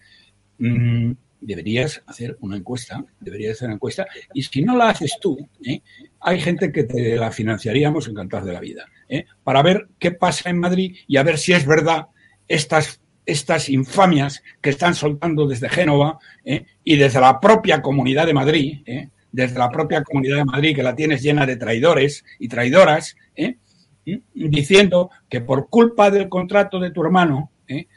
mm, 0.59 1.11
deberías 1.41 2.01
hacer 2.05 2.37
una 2.41 2.57
encuesta, 2.57 3.03
deberías 3.19 3.53
hacer 3.53 3.67
una 3.67 3.75
encuesta, 3.75 4.07
y 4.33 4.43
si 4.43 4.61
no 4.61 4.77
la 4.77 4.89
haces 4.89 5.17
tú, 5.19 5.37
¿eh? 5.65 5.81
Hay 6.27 6.41
gente 6.41 6.73
que 6.73 6.83
te 6.83 7.15
la 7.15 7.31
financiaríamos 7.31 8.09
encantados 8.09 8.45
de 8.45 8.51
la 8.51 8.59
vida, 8.59 8.85
¿eh? 9.07 9.25
para 9.45 9.61
ver 9.61 9.87
qué 9.97 10.11
pasa 10.11 10.49
en 10.49 10.59
Madrid 10.59 10.97
y 11.07 11.15
a 11.15 11.23
ver 11.23 11.37
si 11.37 11.53
es 11.53 11.65
verdad 11.65 12.07
estas, 12.49 12.99
estas 13.25 13.69
infamias 13.69 14.43
que 14.59 14.71
están 14.71 14.93
soltando 14.93 15.47
desde 15.47 15.69
Génova 15.69 16.19
¿eh? 16.43 16.65
y 16.83 16.97
desde 16.97 17.21
la 17.21 17.39
propia 17.39 17.81
comunidad 17.81 18.25
de 18.25 18.33
Madrid, 18.33 18.79
desde 19.31 19.57
la 19.57 19.69
propia 19.69 20.03
Comunidad 20.03 20.37
de 20.37 20.45
Madrid, 20.45 20.75
que 20.75 20.83
la 20.83 20.95
tienes 20.95 21.23
llena 21.23 21.45
de 21.45 21.55
traidores 21.55 22.25
y 22.39 22.49
traidoras, 22.49 23.15
¿eh? 23.33 23.55
diciendo 24.33 25.09
que 25.29 25.39
por 25.39 25.69
culpa 25.69 26.11
del 26.11 26.27
contrato 26.27 26.77
de 26.77 26.91
tu 26.91 27.03
hermano 27.03 27.51
¿eh? 27.69 27.87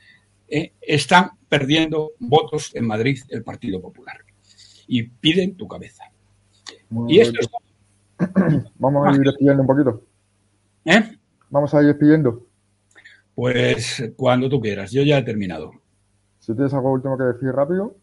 ¿eh? 0.49 0.73
están 0.81 1.33
perdiendo 1.49 2.13
votos 2.21 2.77
en 2.77 2.87
Madrid 2.87 3.19
el 3.29 3.43
Partido 3.43 3.81
Popular. 3.81 4.19
Y 4.87 5.03
piden 5.03 5.57
tu 5.57 5.67
cabeza. 5.67 6.05
y 7.09 7.19
esto 7.19 7.41
es... 7.41 7.49
Vamos 8.79 9.09
a 9.09 9.13
ir 9.13 9.23
despidiendo 9.23 9.63
un 9.63 9.67
poquito. 9.67 10.03
¿Eh? 10.85 11.03
Vamos 11.49 11.75
a 11.75 11.81
ir 11.81 11.89
despidiendo. 11.89 12.47
Pues 13.35 14.13
cuando 14.17 14.49
tú 14.49 14.61
quieras, 14.61 14.91
yo 14.91 15.03
ya 15.03 15.19
he 15.19 15.23
terminado. 15.23 15.73
Si 16.39 16.55
tienes 16.55 16.75
algo 16.75 16.93
último 16.93 17.17
que 17.17 17.25
decir 17.25 17.51
rápido. 17.51 17.97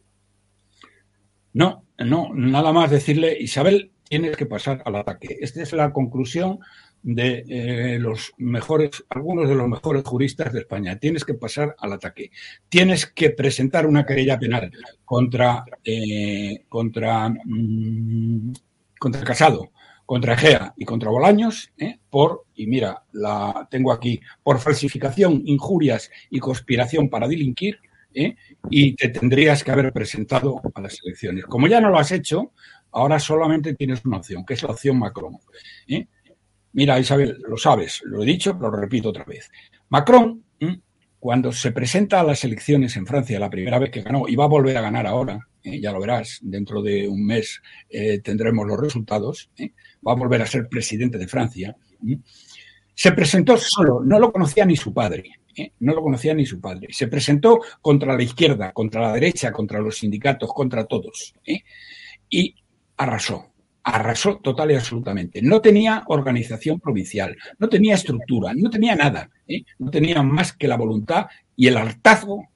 No, 1.53 1.83
no, 1.99 2.29
nada 2.33 2.71
más 2.71 2.91
decirle, 2.91 3.37
Isabel, 3.39 3.91
tienes 4.07 4.37
que 4.37 4.45
pasar 4.45 4.81
al 4.85 4.95
ataque. 4.95 5.37
Esta 5.39 5.61
es 5.61 5.73
la 5.73 5.91
conclusión 5.91 6.59
de 7.03 7.45
eh, 7.47 7.99
los 7.99 8.33
mejores, 8.37 9.05
algunos 9.09 9.47
de 9.47 9.55
los 9.55 9.67
mejores 9.67 10.03
juristas 10.03 10.53
de 10.53 10.59
España. 10.59 10.99
Tienes 10.99 11.25
que 11.25 11.33
pasar 11.33 11.75
al 11.79 11.93
ataque. 11.93 12.31
Tienes 12.69 13.05
que 13.05 13.29
presentar 13.31 13.85
una 13.85 14.05
querella 14.05 14.37
penal 14.39 14.71
contra, 15.05 15.63
eh, 15.83 16.65
contra, 16.69 17.29
mm, 17.29 18.53
contra 18.99 19.23
Casado, 19.23 19.71
contra 20.07 20.33
Egea 20.33 20.73
y 20.77 20.85
contra 20.85 21.11
Bolaños, 21.11 21.71
eh, 21.77 21.99
por, 22.09 22.45
y 22.55 22.65
mira, 22.65 23.03
la 23.11 23.67
tengo 23.69 23.91
aquí, 23.91 24.19
por 24.41 24.57
falsificación, 24.57 25.43
injurias 25.45 26.09
y 26.31 26.39
conspiración 26.39 27.09
para 27.09 27.27
delinquir, 27.27 27.77
y 28.71 28.95
te 28.95 29.09
tendrías 29.09 29.63
que 29.63 29.69
haber 29.69 29.93
presentado 29.93 30.59
a 30.73 30.81
las 30.81 30.99
elecciones. 31.03 31.45
Como 31.45 31.67
ya 31.67 31.79
no 31.79 31.91
lo 31.91 31.99
has 31.99 32.11
hecho, 32.11 32.51
ahora 32.91 33.19
solamente 33.19 33.75
tienes 33.75 34.03
una 34.05 34.17
opción, 34.17 34.43
que 34.43 34.55
es 34.55 34.63
la 34.63 34.69
opción 34.69 34.97
Macron. 34.97 35.37
Mira, 36.73 36.99
Isabel, 36.99 37.37
lo 37.47 37.57
sabes, 37.57 38.01
lo 38.05 38.23
he 38.23 38.25
dicho, 38.25 38.57
pero 38.57 38.71
lo 38.71 38.77
repito 38.77 39.09
otra 39.09 39.23
vez. 39.23 39.51
Macron, 39.89 40.43
cuando 41.19 41.51
se 41.51 41.71
presenta 41.71 42.19
a 42.19 42.23
las 42.23 42.43
elecciones 42.43 42.95
en 42.95 43.05
Francia, 43.05 43.39
la 43.39 43.49
primera 43.49 43.79
vez 43.79 43.91
que 43.91 44.01
ganó, 44.01 44.27
y 44.27 44.35
va 44.35 44.45
a 44.45 44.47
volver 44.47 44.77
a 44.77 44.81
ganar 44.81 45.05
ahora, 45.05 45.39
¿eh? 45.63 45.79
ya 45.79 45.91
lo 45.91 45.99
verás, 45.99 46.39
dentro 46.41 46.81
de 46.81 47.07
un 47.07 47.25
mes 47.25 47.61
eh, 47.89 48.19
tendremos 48.19 48.65
los 48.65 48.79
resultados, 48.79 49.49
¿eh? 49.57 49.73
Va 50.05 50.13
a 50.13 50.15
volver 50.15 50.41
a 50.41 50.45
ser 50.45 50.67
presidente 50.67 51.17
de 51.17 51.27
Francia, 51.27 51.75
se 52.93 53.11
presentó 53.11 53.57
solo, 53.57 54.01
no 54.03 54.19
lo 54.19 54.31
conocía 54.31 54.65
ni 54.65 54.75
su 54.75 54.93
padre, 54.93 55.31
no 55.79 55.93
lo 55.93 56.01
conocía 56.01 56.33
ni 56.33 56.45
su 56.45 56.59
padre, 56.59 56.87
se 56.91 57.07
presentó 57.07 57.59
contra 57.81 58.15
la 58.15 58.23
izquierda, 58.23 58.71
contra 58.71 59.01
la 59.01 59.13
derecha, 59.13 59.51
contra 59.51 59.79
los 59.79 59.97
sindicatos, 59.97 60.51
contra 60.53 60.85
todos, 60.85 61.33
y 62.29 62.55
arrasó 62.97 63.51
arrasó 63.87 64.39
total 64.39 64.71
y 64.71 64.75
absolutamente. 64.75 65.41
No 65.41 65.61
tenía 65.61 66.03
organización 66.07 66.77
provincial, 66.79 67.37
no 67.57 67.69
tenía 67.69 67.95
estructura, 67.95 68.51
no 68.53 68.69
tenía 68.69 68.95
nada. 68.95 69.29
¿eh? 69.47 69.63
No 69.79 69.89
tenía 69.89 70.21
más 70.23 70.51
que 70.51 70.67
la 70.67 70.75
voluntad 70.75 71.27
y 71.55 71.67
el 71.67 71.77
hartazgo 71.77 72.49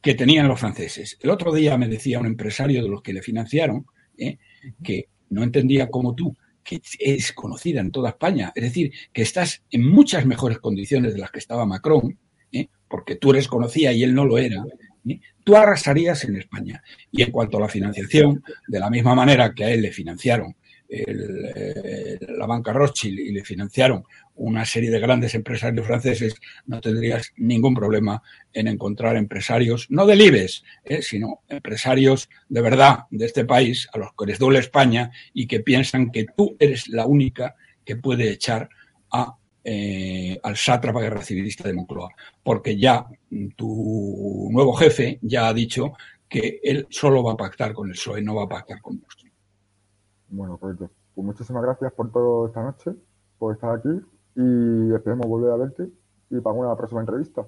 que 0.00 0.14
tenían 0.14 0.46
los 0.46 0.60
franceses. 0.60 1.18
El 1.20 1.30
otro 1.30 1.52
día 1.52 1.76
me 1.76 1.88
decía 1.88 2.20
un 2.20 2.26
empresario 2.26 2.84
de 2.84 2.88
los 2.88 3.02
que 3.02 3.12
le 3.12 3.20
financiaron 3.20 3.84
¿eh? 4.16 4.38
que 4.82 5.08
no 5.30 5.42
entendía 5.42 5.90
como 5.90 6.14
tú, 6.14 6.36
que 6.62 6.80
es 6.98 7.32
conocida 7.32 7.80
en 7.80 7.90
toda 7.90 8.10
España, 8.10 8.52
es 8.54 8.64
decir, 8.64 8.92
que 9.12 9.22
estás 9.22 9.62
en 9.70 9.88
muchas 9.88 10.26
mejores 10.26 10.58
condiciones 10.58 11.14
de 11.14 11.20
las 11.20 11.30
que 11.30 11.38
estaba 11.38 11.66
Macron, 11.66 12.18
¿eh? 12.52 12.68
porque 12.88 13.16
tú 13.16 13.30
eres 13.30 13.48
conocida 13.48 13.92
y 13.92 14.02
él 14.02 14.14
no 14.14 14.24
lo 14.24 14.38
era, 14.38 14.64
tú 15.44 15.56
arrasarías 15.56 16.24
en 16.24 16.36
España. 16.36 16.82
Y 17.10 17.22
en 17.22 17.30
cuanto 17.30 17.58
a 17.58 17.60
la 17.60 17.68
financiación, 17.68 18.42
de 18.66 18.80
la 18.80 18.90
misma 18.90 19.14
manera 19.14 19.52
que 19.54 19.64
a 19.64 19.70
él 19.70 19.82
le 19.82 19.92
financiaron 19.92 20.54
eh, 20.88 22.18
la 22.20 22.46
banca 22.46 22.72
Rothschild 22.72 23.20
y 23.20 23.32
le 23.32 23.44
financiaron 23.44 24.04
una 24.40 24.64
serie 24.64 24.90
de 24.90 24.98
grandes 24.98 25.34
empresarios 25.34 25.86
franceses, 25.86 26.34
no 26.66 26.80
tendrías 26.80 27.32
ningún 27.36 27.74
problema 27.74 28.22
en 28.52 28.68
encontrar 28.68 29.16
empresarios, 29.16 29.86
no 29.90 30.06
del 30.06 30.22
IBEX, 30.22 30.64
eh, 30.84 31.02
sino 31.02 31.42
empresarios 31.48 32.28
de 32.48 32.62
verdad 32.62 33.00
de 33.10 33.26
este 33.26 33.44
país, 33.44 33.88
a 33.92 33.98
los 33.98 34.10
que 34.18 34.26
les 34.26 34.38
duele 34.38 34.60
España 34.60 35.10
y 35.34 35.46
que 35.46 35.60
piensan 35.60 36.10
que 36.10 36.26
tú 36.34 36.56
eres 36.58 36.88
la 36.88 37.06
única 37.06 37.54
que 37.84 37.96
puede 37.96 38.30
echar 38.30 38.70
a, 39.12 39.36
eh, 39.62 40.40
al 40.42 40.56
sátrapa 40.56 41.00
guerra 41.00 41.22
civilista 41.22 41.68
de 41.68 41.74
Moncloa, 41.74 42.08
porque 42.42 42.78
ya 42.78 43.06
tu 43.56 44.48
nuevo 44.50 44.72
jefe 44.72 45.18
ya 45.20 45.48
ha 45.48 45.54
dicho 45.54 45.92
que 46.28 46.60
él 46.62 46.86
solo 46.88 47.22
va 47.22 47.32
a 47.32 47.36
pactar 47.36 47.74
con 47.74 47.88
el 47.88 47.94
PSOE, 47.94 48.22
no 48.22 48.36
va 48.36 48.44
a 48.44 48.48
pactar 48.48 48.80
con 48.80 49.00
nosotros. 49.00 49.32
Bueno, 50.28 50.56
correcto. 50.56 50.90
Pues 51.14 51.26
muchísimas 51.26 51.62
gracias 51.62 51.92
por 51.92 52.10
todo 52.10 52.46
esta 52.46 52.62
noche, 52.62 52.92
por 53.38 53.54
estar 53.54 53.76
aquí 53.76 53.90
y 54.34 54.94
esperemos 54.94 55.26
volver 55.26 55.52
a 55.52 55.56
verte 55.56 55.88
y 56.30 56.40
para 56.40 56.56
una 56.56 56.76
próxima 56.76 57.00
entrevista. 57.00 57.46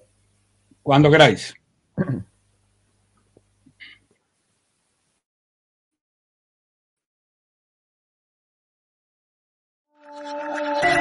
Cuando 0.83 1.11
queráis. 1.11 1.55